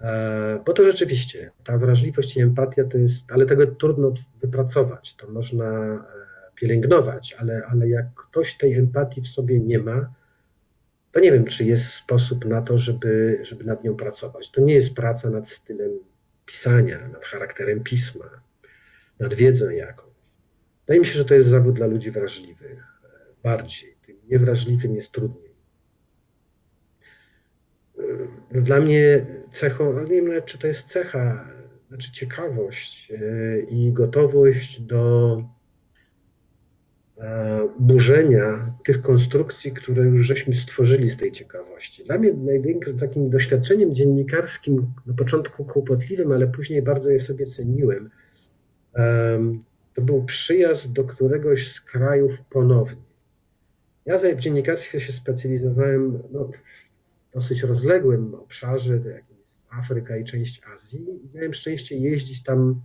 [0.01, 5.31] E, bo to rzeczywiście, ta wrażliwość i empatia to jest, ale tego trudno wypracować, to
[5.31, 6.01] można e,
[6.55, 10.18] pielęgnować, ale, ale jak ktoś tej empatii w sobie nie ma,
[11.13, 14.51] to nie wiem, czy jest sposób na to, żeby, żeby nad nią pracować.
[14.51, 15.91] To nie jest praca nad stylem
[16.47, 18.31] pisania, nad charakterem pisma,
[19.19, 20.09] nad wiedzą jakąś.
[20.81, 22.85] Wydaje mi się, że to jest zawód dla ludzi wrażliwych.
[23.43, 23.97] Bardziej.
[24.07, 25.49] Tym niewrażliwym jest trudniej.
[28.51, 31.49] Dla mnie cechą, ale nie wiem czy to jest cecha,
[31.89, 35.58] znaczy ciekawość e, i gotowość do e,
[37.79, 42.05] burzenia tych konstrukcji, które już żeśmy stworzyli z tej ciekawości.
[42.05, 48.11] Dla mnie największym takim doświadczeniem dziennikarskim, na początku kłopotliwym, ale później bardzo je sobie ceniłem,
[49.95, 53.03] to był przyjazd do któregoś z krajów ponownie.
[54.07, 56.53] Ja w dziennikarstwie się specjalizowałem no, w
[57.35, 59.29] dosyć rozległym obszarze, jest
[59.71, 62.81] Afryka i część Azji, i miałem szczęście jeździć tam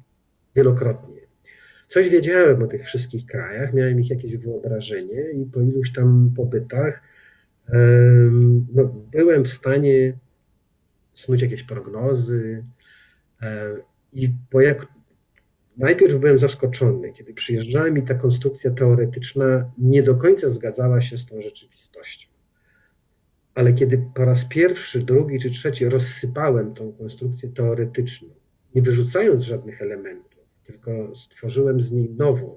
[0.55, 1.22] wielokrotnie.
[1.93, 7.01] Coś wiedziałem o tych wszystkich krajach, miałem ich jakieś wyobrażenie i po iluś tam pobytach
[8.73, 10.13] no, byłem w stanie
[11.13, 12.63] snuć jakieś prognozy
[14.13, 14.87] i po jak,
[15.77, 21.25] najpierw byłem zaskoczony, kiedy przyjeżdżałem i ta konstrukcja teoretyczna nie do końca zgadzała się z
[21.25, 22.27] tą rzeczywistością.
[23.55, 28.27] Ale kiedy po raz pierwszy, drugi czy trzeci rozsypałem tą konstrukcję teoretyczną,
[28.75, 30.32] nie wyrzucając żadnych elementów,
[30.65, 32.55] tylko stworzyłem z niej nową,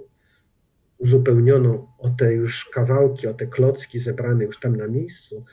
[0.99, 5.45] uzupełnioną o te już kawałki, o te klocki zebrane już tam na miejscu,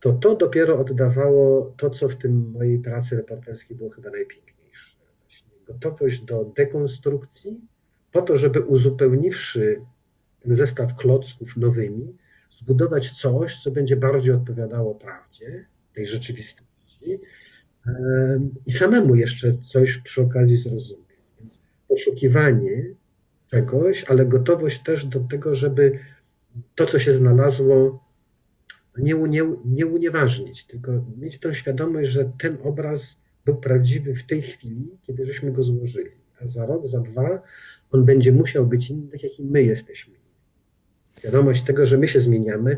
[0.00, 4.54] to to dopiero oddawało to, co w tym mojej pracy reporterskiej było chyba najpiękniejsze
[5.66, 7.60] gotowość do dekonstrukcji,
[8.12, 9.80] po to, żeby uzupełniwszy
[10.40, 12.16] ten zestaw klocków nowymi,
[12.60, 15.64] zbudować coś, co będzie bardziej odpowiadało prawdzie,
[15.94, 17.20] tej rzeczywistości
[18.66, 21.03] i samemu jeszcze coś przy okazji zrozumieć.
[21.94, 22.84] Poszukiwanie
[23.50, 25.98] czegoś, ale gotowość też do tego, żeby
[26.74, 28.04] to, co się znalazło,
[28.98, 34.42] nie, nie, nie unieważnić, tylko mieć tą świadomość, że ten obraz był prawdziwy w tej
[34.42, 36.10] chwili, kiedy żeśmy go złożyli.
[36.40, 37.42] A za rok, za dwa
[37.90, 40.14] on będzie musiał być inny, tak jak i my jesteśmy.
[41.18, 42.76] Świadomość tego, że my się zmieniamy.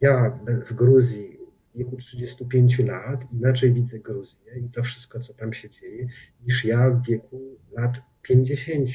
[0.00, 0.38] Ja
[0.70, 1.31] w Gruzji
[1.74, 6.06] wieku 35 lat inaczej widzę Gruzję i to wszystko, co tam się dzieje,
[6.46, 7.40] niż ja w wieku
[7.72, 7.92] lat
[8.22, 8.88] 50.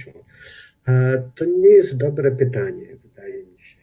[1.36, 3.78] To nie jest dobre pytanie, wydaje mi się.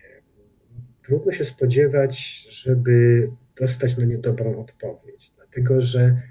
[1.03, 3.31] Trudno się spodziewać, żeby
[3.61, 6.23] dostać na nie dobrą odpowiedź, dlatego że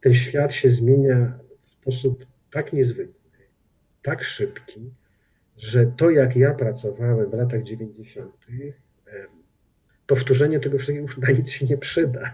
[0.00, 3.30] ten świat się zmienia w sposób tak niezwykły,
[4.02, 4.90] tak szybki,
[5.56, 8.32] że to, jak ja pracowałem w latach 90.,
[10.06, 12.32] powtórzenie tego wszystkiego już na nic się nie przyda.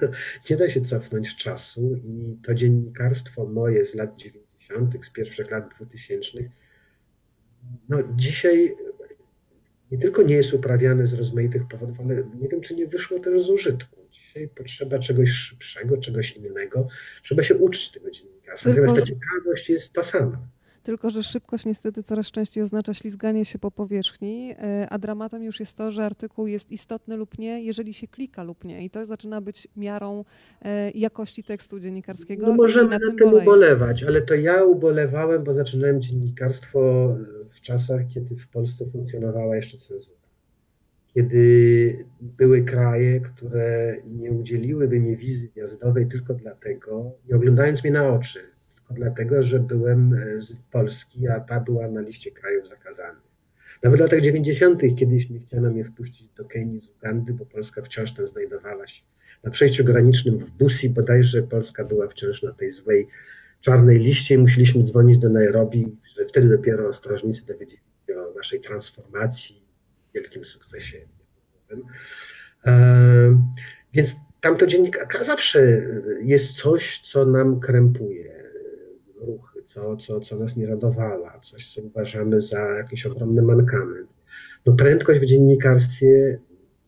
[0.51, 5.75] Nie da się cofnąć czasu i to dziennikarstwo moje z lat 90., z pierwszych lat
[5.77, 6.39] 2000,
[7.89, 8.77] no dzisiaj
[9.91, 13.47] nie tylko nie jest uprawiane z rozmaitych powodów, ale nie wiem, czy nie wyszło też
[13.47, 13.97] z użytku.
[14.11, 16.89] Dzisiaj potrzeba czegoś szybszego, czegoś innego.
[17.23, 18.71] Trzeba się uczyć tego dziennikarstwa.
[18.71, 20.39] Tylko, Natomiast ta ciekawość jest ta sama.
[20.89, 25.61] Tylko, że szybkość niestety coraz częściej oznacza ślizganie się po powierzchni, e, a dramatem już
[25.61, 28.85] jest to, że artykuł jest istotny lub nie, jeżeli się klika lub nie.
[28.85, 30.25] I to zaczyna być miarą
[30.63, 32.47] e, jakości tekstu dziennikarskiego.
[32.47, 37.15] No możemy na, na tym ubolewać, ale to ja ubolewałem, bo zaczynałem dziennikarstwo
[37.51, 40.19] w czasach, kiedy w Polsce funkcjonowała jeszcze cenzura
[41.15, 48.09] kiedy były kraje, które nie udzieliłyby mi wizy wjazdowej tylko dlatego, nie oglądając mnie na
[48.09, 48.41] oczy,
[48.91, 53.29] dlatego, że byłem e, z Polski, a ta była na liście krajów zakazanych.
[53.83, 57.83] Nawet w latach 90., kiedyś nie chciano mnie wpuścić do Kenii z Ugandy, bo Polska
[57.83, 59.03] wciąż tam znajdowała się
[59.45, 63.09] na przejściu granicznym w Busi, bodajże Polska była wciąż na tej złej
[63.61, 68.61] czarnej liście i musieliśmy dzwonić do Nairobi, że wtedy dopiero strażnicy dowiedzieli się o naszej
[68.61, 69.63] transformacji,
[70.15, 70.99] wielkim sukcesie.
[72.67, 73.39] E,
[73.93, 75.83] więc tamto dziennikarka zawsze
[76.23, 78.38] jest coś, co nam krępuje
[79.79, 84.09] co, co, co nas nie radowała, coś, co uważamy za jakiś ogromny mankament.
[84.67, 86.39] No prędkość w dziennikarstwie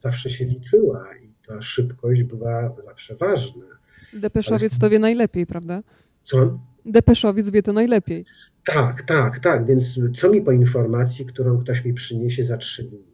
[0.02, 3.66] zawsze się liczyła i ta szybkość była zawsze ważna.
[4.12, 5.82] Depeszowiec to wie najlepiej, prawda?
[6.24, 6.58] Co?
[6.86, 8.24] Depeszowiec wie to najlepiej.
[8.64, 9.66] Tak, tak, tak.
[9.66, 13.04] Więc co mi po informacji, którą ktoś mi przyniesie za trzy dni?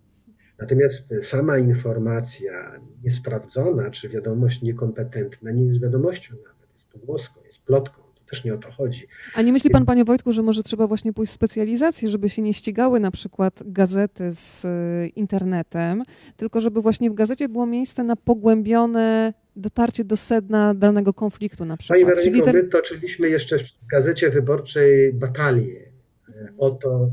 [0.58, 8.05] Natomiast sama informacja niesprawdzona, czy wiadomość niekompetentna nie jest wiadomością nawet, jest pogłoską, jest plotką.
[8.30, 9.06] Też nie o to chodzi.
[9.34, 12.42] A nie myśli pan, panie Wojtku, że może trzeba właśnie pójść w specjalizację, żeby się
[12.42, 16.02] nie ścigały na przykład gazety z y, internetem,
[16.36, 21.76] tylko żeby właśnie w gazecie było miejsce na pogłębione dotarcie do sedna danego konfliktu na
[21.76, 22.00] przykład.
[22.00, 22.56] Pani Weroniko, ten...
[22.56, 25.80] my toczyliśmy jeszcze w Gazecie Wyborczej batalię
[26.28, 27.10] e, o to,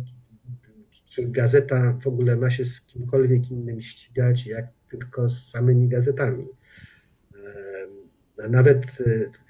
[1.09, 6.47] czy gazeta w ogóle ma się z kimkolwiek innym ścigać, jak tylko z samymi gazetami.
[8.49, 9.42] Nawet w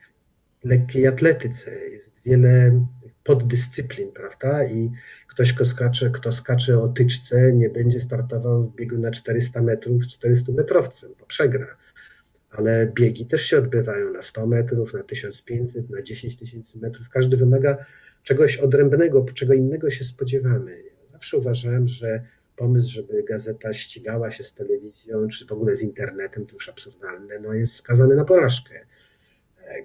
[0.63, 2.85] lekkiej atletyce jest wiele
[3.23, 4.63] poddyscyplin, prawda?
[4.63, 4.91] I
[5.27, 10.03] ktoś, kto skacze, kto skacze o tyczce, nie będzie startował w biegu na 400 metrów
[10.03, 11.67] z 400 metrowcem, bo przegra.
[12.51, 17.09] Ale biegi też się odbywają na 100 metrów, na 1500, na 10 tysięcy metrów.
[17.09, 17.85] Każdy wymaga
[18.23, 20.83] czegoś odrębnego, czego innego się spodziewamy.
[21.11, 22.23] Zawsze uważałem, że
[22.55, 27.39] pomysł, żeby gazeta ścigała się z telewizją, czy w ogóle z internetem, to już absurdalne,
[27.39, 28.85] no jest skazany na porażkę.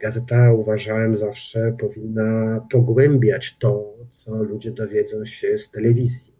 [0.01, 6.33] Gazeta, uważałem, zawsze powinna pogłębiać to, co ludzie dowiedzą się z telewizji.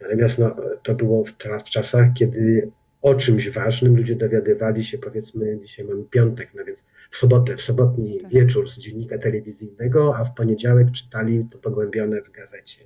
[0.00, 2.70] Natomiast no, to było w, w czasach, kiedy
[3.02, 6.78] o czymś ważnym ludzie dowiadywali się, powiedzmy, dzisiaj mamy piątek, no więc
[7.10, 8.32] w sobotę, w sobotni tak.
[8.32, 12.80] wieczór z dziennika telewizyjnego, a w poniedziałek czytali to pogłębione w gazecie.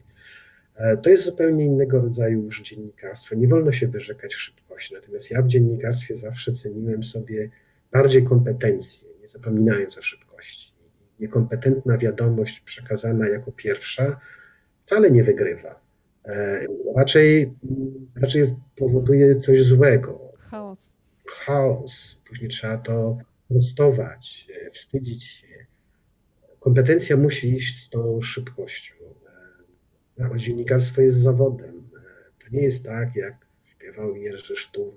[0.76, 3.34] E, to jest zupełnie innego rodzaju już dziennikarstwo.
[3.34, 4.94] Nie wolno się wyrzekać szybkości.
[4.94, 7.50] Natomiast ja w dziennikarstwie zawsze ceniłem sobie
[7.92, 10.72] bardziej kompetencje, zapominając o szybkości.
[11.20, 14.20] Niekompetentna wiadomość przekazana jako pierwsza
[14.84, 15.80] wcale nie wygrywa.
[16.24, 16.66] E,
[16.96, 17.52] raczej,
[18.16, 20.32] raczej powoduje coś złego.
[20.38, 20.96] Chaos.
[21.26, 22.16] Chaos.
[22.28, 23.18] Później trzeba to
[23.48, 25.46] prostować, e, wstydzić się.
[26.60, 28.94] Kompetencja musi iść z tą szybkością.
[30.18, 31.90] No, dziennikarstwo jest zawodem.
[32.38, 34.94] To nie jest tak, jak śpiewał Jerzy Sztur,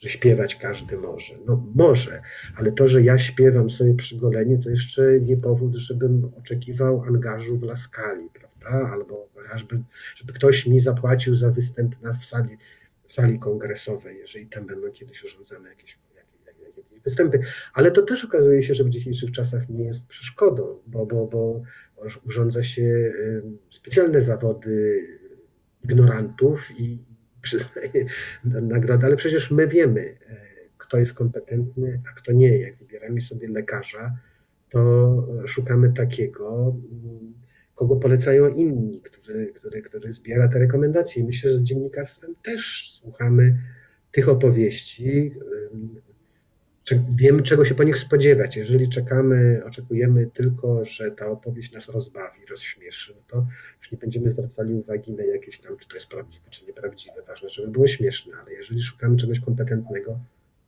[0.00, 1.34] że śpiewać każdy może.
[1.46, 2.22] No może,
[2.56, 7.56] ale to, że ja śpiewam sobie przy goleniu, to jeszcze nie powód, żebym oczekiwał angażu
[7.56, 8.90] w Laskali, prawda?
[8.92, 9.82] Albo chociażby,
[10.16, 12.56] żeby ktoś mi zapłacił za występ na, w, sali,
[13.08, 17.40] w sali kongresowej, jeżeli tam będą kiedyś urządzane jakieś, jakieś, jakieś występy.
[17.74, 21.62] Ale to też okazuje się, że w dzisiejszych czasach nie jest przeszkodą, bo, bo, bo
[22.26, 23.12] urządza się
[23.70, 25.06] specjalne zawody
[25.84, 26.98] ignorantów i
[27.46, 28.06] przyznaje
[28.44, 30.36] nagrodę, ale przecież my wiemy, e,
[30.78, 32.58] kto jest kompetentny, a kto nie.
[32.58, 34.16] Jak wybieramy sobie lekarza,
[34.70, 37.34] to szukamy takiego, mm,
[37.74, 41.22] kogo polecają inni, który, który, który zbiera te rekomendacje.
[41.22, 43.56] I myślę, że z dziennikarstwem też słuchamy
[44.12, 45.34] tych opowieści,
[47.16, 48.56] wiemy, czego się po nich spodziewać.
[48.56, 53.46] Jeżeli czekamy, oczekujemy tylko, że ta opowieść nas rozbawi, rozśmieszy, no to
[53.80, 57.14] już nie będziemy zwracali uwagi na jakieś tam, czy to jest prawdziwe, czy nieprawdziwe.
[57.28, 60.18] Ważne, żeby było śmieszne, ale jeżeli szukamy czegoś kompetentnego,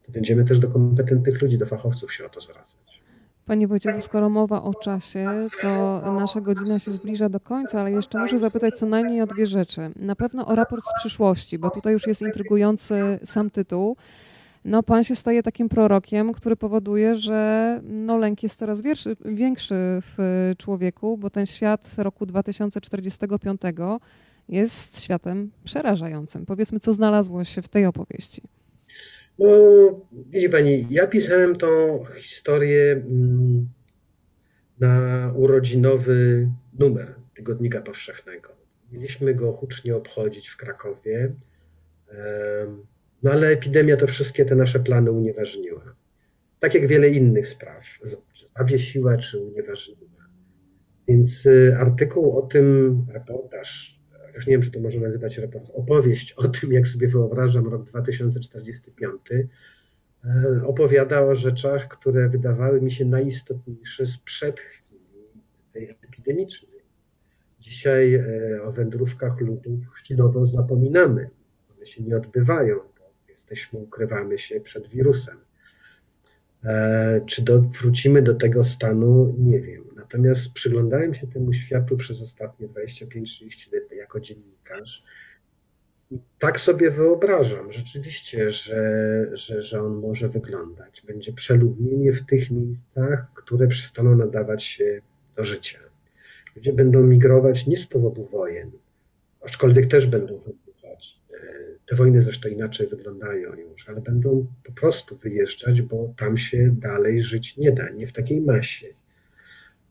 [0.07, 3.03] to będziemy też do kompetentnych ludzi, do fachowców się o to zwracać.
[3.47, 8.19] Panie Wojciechu, skoro mowa o czasie, to nasza godzina się zbliża do końca, ale jeszcze
[8.19, 9.81] muszę zapytać co najmniej o dwie rzeczy.
[9.97, 13.97] Na pewno o raport z przyszłości, bo tutaj już jest intrygujący sam tytuł
[14.69, 19.75] no pan się staje takim prorokiem, który powoduje, że no, lęk jest coraz większy, większy
[20.03, 20.17] w
[20.59, 23.61] człowieku, bo ten świat roku 2045
[24.49, 26.47] jest światem przerażającym.
[26.47, 28.43] Powiedzmy, co znalazło się w tej opowieści.
[29.39, 29.49] No,
[30.13, 33.69] widzi pani, ja pisałem tą historię mm,
[34.81, 36.49] na urodzinowy
[36.79, 38.49] numer Tygodnika Powszechnego.
[38.93, 41.33] Mieliśmy go hucznie obchodzić w Krakowie.
[43.23, 45.95] No ale epidemia to wszystkie te nasze plany unieważniła.
[46.61, 47.85] Tak jak wiele innych spraw.
[48.57, 50.09] Zawiesiła czy unieważniła.
[51.09, 53.99] Więc y, artykuł o tym, reportaż,
[54.35, 57.85] już nie wiem, czy to można nazywać reportaż, opowieść o tym, jak sobie wyobrażam rok
[57.85, 59.47] 2045, y,
[60.67, 65.01] opowiada o rzeczach, które wydawały mi się najistotniejsze sprzed chwili
[65.73, 66.81] tej epidemicznej.
[67.61, 71.31] Dzisiaj y, o wędrówkach ludów chwilowo zapominamy.
[71.77, 72.79] One się nie odbywają
[73.51, 75.37] jesteśmy, ukrywamy się przed wirusem.
[76.65, 79.35] E, czy do, wrócimy do tego stanu?
[79.39, 79.85] Nie wiem.
[79.97, 85.03] Natomiast przyglądałem się temu światu przez ostatnie 25-30 lat jako dziennikarz
[86.11, 91.03] i tak sobie wyobrażam rzeczywiście, że, że, że on może wyglądać.
[91.07, 95.01] Będzie przeludnienie w tych miejscach, które przestaną nadawać się
[95.37, 95.79] do życia.
[96.57, 98.71] Ludzie będą migrować nie z powodu wojen,
[99.41, 100.41] aczkolwiek też będą
[101.89, 107.23] te wojny zresztą inaczej wyglądają już, ale będą po prostu wyjeżdżać, bo tam się dalej
[107.23, 108.87] żyć nie da, nie w takiej masie.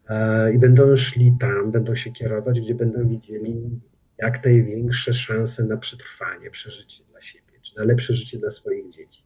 [0.09, 3.79] E, I będą szli tam, będą się kierować, gdzie będą widzieli
[4.17, 9.23] jak największe szanse na przetrwanie, przeżycie dla siebie, czy na lepsze życie dla swoich dzieci.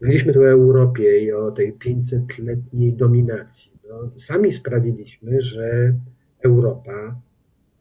[0.00, 3.72] Mówiliśmy tu o Europie i o tej 500-letniej dominacji.
[3.88, 5.94] No, sami sprawiliśmy, że
[6.44, 7.20] Europa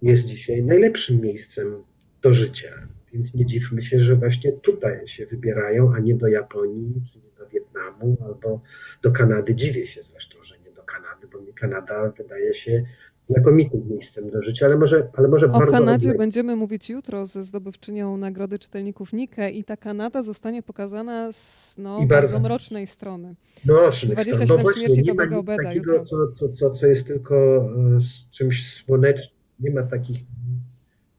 [0.01, 1.83] jest dzisiaj najlepszym miejscem
[2.21, 7.01] do życia więc nie dziwmy się, że właśnie tutaj się wybierają, a nie do Japonii,
[7.13, 8.61] czy nie do Wietnamu, albo
[9.01, 9.55] do Kanady.
[9.55, 12.83] Dziwię się zresztą, że nie do Kanady, bo mi Kanada wydaje się
[13.29, 15.75] znakomitym miejscem do życia, ale może, ale może o bardzo...
[15.75, 21.31] O Kanadzie będziemy mówić jutro ze zdobywczynią Nagrody Czytelników Nike i ta Kanada zostanie pokazana
[21.31, 23.35] z no, bardzo, bardzo mrocznej strony.
[23.65, 24.63] Mrocznych 27 stron.
[24.63, 26.05] No śmierci Tobego Obeda takiego, jutro.
[26.05, 29.37] Co, co, co, co jest tylko e, z czymś słonecznym.
[29.59, 30.17] Nie ma takich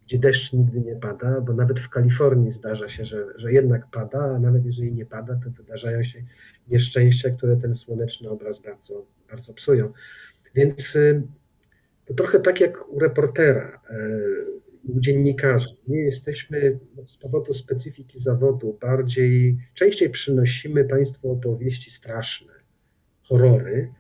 [0.09, 4.21] gdzie deszcz nigdy nie pada, bo nawet w Kalifornii zdarza się, że, że jednak pada,
[4.21, 6.23] a nawet jeżeli nie pada, to wydarzają się
[6.69, 9.93] nieszczęścia, które ten słoneczny obraz bardzo, bardzo psują.
[10.55, 11.23] Więc y,
[12.07, 15.77] to trochę tak jak u reportera, y, u dziennikarzy.
[15.89, 22.53] Nie jesteśmy z powodu specyfiki zawodu bardziej, częściej przynosimy Państwu opowieści straszne,
[23.23, 23.93] horrory,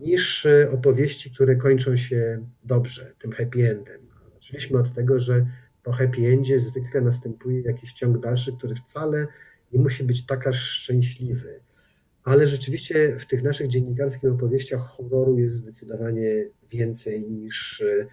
[0.00, 4.05] niż y, opowieści, które kończą się dobrze, tym happy endem.
[4.46, 5.46] Zaczęliśmy od tego, że
[5.82, 9.26] po happy endzie zwykle następuje jakiś ciąg dalszy, który wcale
[9.72, 11.60] nie musi być tak aż szczęśliwy.
[12.24, 18.06] Ale rzeczywiście w tych naszych dziennikarskich opowieściach horroru jest zdecydowanie więcej niż e,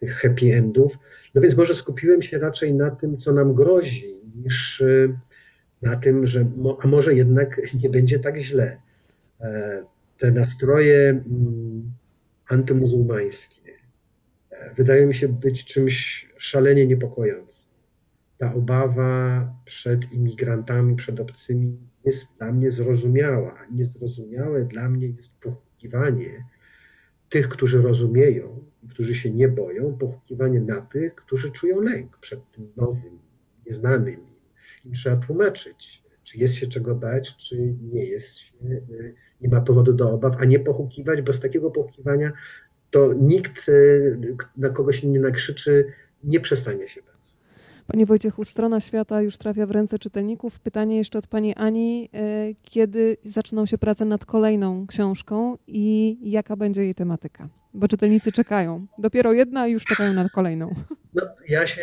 [0.00, 0.92] tych happy endów.
[1.34, 4.14] No więc może skupiłem się raczej na tym, co nam grozi,
[4.44, 5.18] niż e,
[5.82, 8.76] na tym, że a może jednak nie będzie tak źle.
[9.40, 9.82] E,
[10.18, 11.92] te nastroje mm,
[12.48, 13.59] antymuzułmańskie,
[14.76, 17.70] wydaje mi się być czymś szalenie niepokojącym.
[18.38, 23.58] Ta obawa przed imigrantami, przed obcymi jest dla mnie zrozumiała.
[23.72, 26.44] Niezrozumiałe dla mnie jest pochukiwanie
[27.28, 32.72] tych, którzy rozumieją którzy się nie boją, pochukiwanie na tych, którzy czują lęk przed tym
[32.76, 33.18] nowym,
[33.66, 34.20] nieznanym.
[34.84, 38.52] Im trzeba tłumaczyć, czy jest się czego bać, czy nie jest się,
[39.40, 42.32] nie ma powodu do obaw, a nie pochukiwać, bo z takiego pochukiwania
[42.90, 43.72] to nikt, e,
[44.56, 45.92] na kogoś nie nakrzyczy,
[46.24, 47.10] nie przestanie się bać.
[47.86, 50.60] Panie Wojciechu, strona świata już trafia w ręce czytelników.
[50.60, 52.08] Pytanie jeszcze od Pani Ani.
[52.14, 57.48] E, kiedy zaczną się prace nad kolejną książką i jaka będzie jej tematyka?
[57.74, 58.86] Bo czytelnicy czekają.
[58.98, 60.70] Dopiero jedna i już czekają na kolejną.
[61.14, 61.82] No, ja się,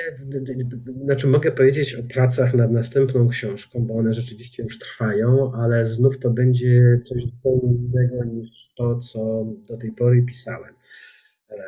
[1.03, 6.19] znaczy mogę powiedzieć o pracach nad następną książką, bo one rzeczywiście już trwają, ale znów
[6.19, 10.76] to będzie coś zupełnie innego niż to, co do tej pory pisałem.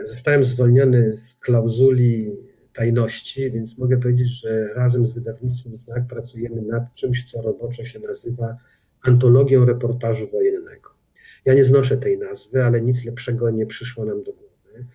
[0.06, 2.32] Zostałem zwolniony z klauzuli
[2.74, 8.00] tajności, więc mogę powiedzieć, że razem z wydawnictwem Znak pracujemy nad czymś, co roboczo się
[8.00, 8.58] nazywa
[9.02, 10.90] antologią reportażu wojennego.
[11.46, 14.86] Ja nie znoszę tej nazwy, ale nic lepszego nie przyszło nam do głowy.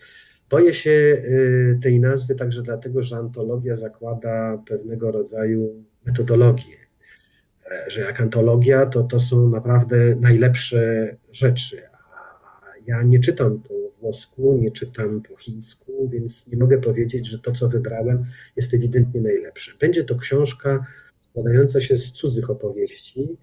[0.50, 6.76] Boję się y, tej nazwy także dlatego, że antologia zakłada pewnego rodzaju metodologię.
[7.70, 11.82] E, że jak antologia, to to są naprawdę najlepsze rzeczy.
[11.92, 17.38] A ja nie czytam po włosku, nie czytam po chińsku, więc nie mogę powiedzieć, że
[17.38, 18.26] to, co wybrałem,
[18.56, 19.72] jest ewidentnie najlepsze.
[19.80, 20.86] Będzie to książka
[21.30, 23.36] składająca się z cudzych opowieści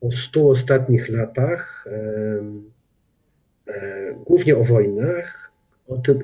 [0.00, 2.44] o stu ostatnich latach, e,
[4.26, 5.50] głównie o wojnach.
[5.88, 6.18] O tym,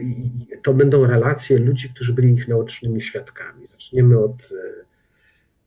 [0.62, 3.66] to będą relacje ludzi, którzy byli ich naocznymi świadkami.
[3.72, 4.82] Zaczniemy od e,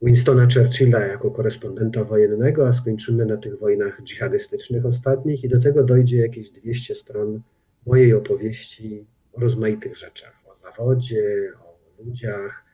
[0.01, 5.83] Winstona Churchilla jako korespondenta wojennego, a skończymy na tych wojnach dżihadystycznych ostatnich i do tego
[5.83, 7.41] dojdzie jakieś 200 stron
[7.85, 12.65] mojej opowieści o rozmaitych rzeczach, o zawodzie, o ludziach,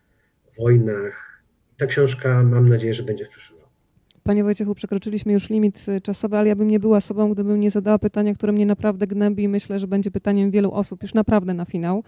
[0.48, 1.44] o wojnach.
[1.80, 3.72] Ta książka mam nadzieję, że będzie w przyszłym roku.
[4.24, 7.72] Panie Wojciechu, przekroczyliśmy już limit y, czasowy, ale ja bym nie była sobą, gdybym nie
[7.72, 11.54] zadała pytania, które mnie naprawdę gnębi i myślę, że będzie pytaniem wielu osób już naprawdę
[11.54, 12.04] na finał.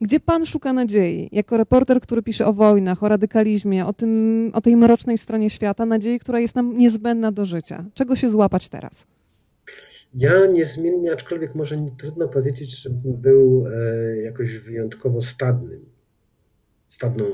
[0.00, 1.28] Gdzie pan szuka nadziei?
[1.32, 5.86] Jako reporter, który pisze o wojnach, o radykalizmie, o, tym, o tej mrocznej stronie świata,
[5.86, 7.84] nadziei, która jest nam niezbędna do życia.
[7.94, 9.06] Czego się złapać teraz?
[10.14, 15.84] Ja niezmiennie, aczkolwiek może nie trudno powiedzieć, żebym był e, jakoś wyjątkowo stadnym,
[16.88, 17.24] stadną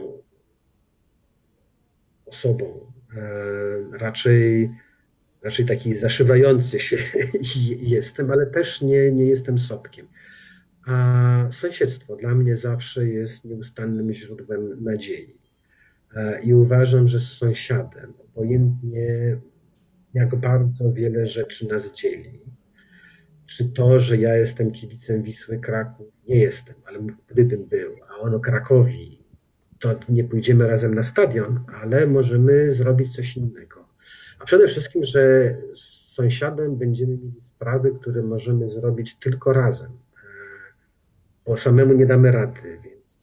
[2.27, 2.93] osobą.
[3.16, 4.70] E, raczej,
[5.43, 6.97] raczej taki zaszywający się
[7.97, 10.07] jestem, ale też nie, nie jestem sopkiem.
[10.87, 15.37] A sąsiedztwo dla mnie zawsze jest nieustannym źródłem nadziei.
[16.16, 19.37] E, I uważam, że z sąsiadem, obojętnie
[20.14, 22.41] jak bardzo wiele rzeczy nas dzieli,
[23.47, 28.40] czy to, że ja jestem kibicem Wisły Kraków, nie jestem, ale gdybym był, a ono
[28.40, 29.18] Krakowi,
[29.78, 33.88] to nie pójdziemy razem na stadion, ale możemy zrobić coś innego.
[34.38, 39.90] A przede wszystkim, że z sąsiadem będziemy mieli sprawy, które możemy zrobić tylko razem,
[41.47, 42.78] bo samemu nie damy rady,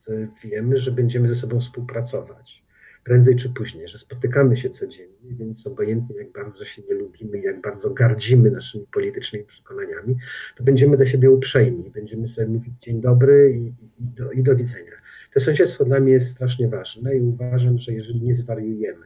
[0.07, 2.60] więc wiemy, że będziemy ze sobą współpracować
[3.03, 7.61] prędzej czy później, że spotykamy się codziennie, więc obojętnie jak bardzo się nie lubimy, jak
[7.61, 10.15] bardzo gardzimy naszymi politycznymi przekonaniami,
[10.57, 13.67] to będziemy do siebie uprzejmi, będziemy sobie mówić dzień dobry i,
[14.03, 14.91] i, do, i do widzenia.
[15.33, 19.05] To sąsiedztwo dla mnie jest strasznie ważne i uważam, że jeżeli nie zwariujemy,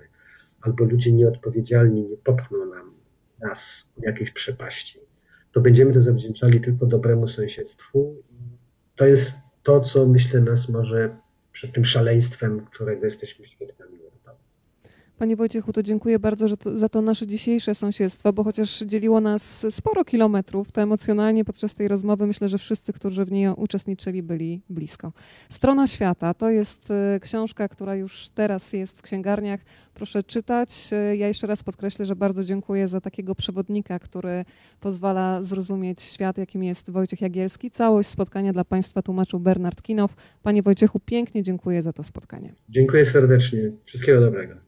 [0.61, 2.91] albo ludzie nieodpowiedzialni nie popchną nam
[3.39, 4.99] nas w jakiejś przepaści,
[5.51, 8.15] to będziemy to zawdzięczali tylko dobremu sąsiedztwu.
[8.95, 9.31] To jest
[9.63, 11.15] to, co myślę nas może
[11.55, 14.04] przed tym szaleństwem, którego jesteśmy świadkami.
[15.17, 19.21] Panie Wojciechu, to dziękuję bardzo że to, za to nasze dzisiejsze sąsiedztwo, bo chociaż dzieliło
[19.21, 24.23] nas sporo kilometrów, to emocjonalnie podczas tej rozmowy myślę, że wszyscy, którzy w niej uczestniczyli,
[24.23, 25.11] byli blisko.
[25.49, 29.59] Strona świata to jest e, książka, która już teraz jest w księgarniach.
[29.93, 30.89] Proszę czytać.
[30.91, 34.45] E, ja jeszcze raz podkreślę, że bardzo dziękuję za takiego przewodnika, który
[34.79, 37.71] pozwala zrozumieć świat, jakim jest Wojciech Jagielski.
[37.71, 40.15] Całość spotkania dla Państwa tłumaczył Bernard Kinow.
[40.43, 42.53] Panie Wojciechu, pięknie dziękuję za to spotkanie.
[42.69, 43.71] Dziękuję serdecznie.
[43.85, 44.65] Wszystkiego dobrego.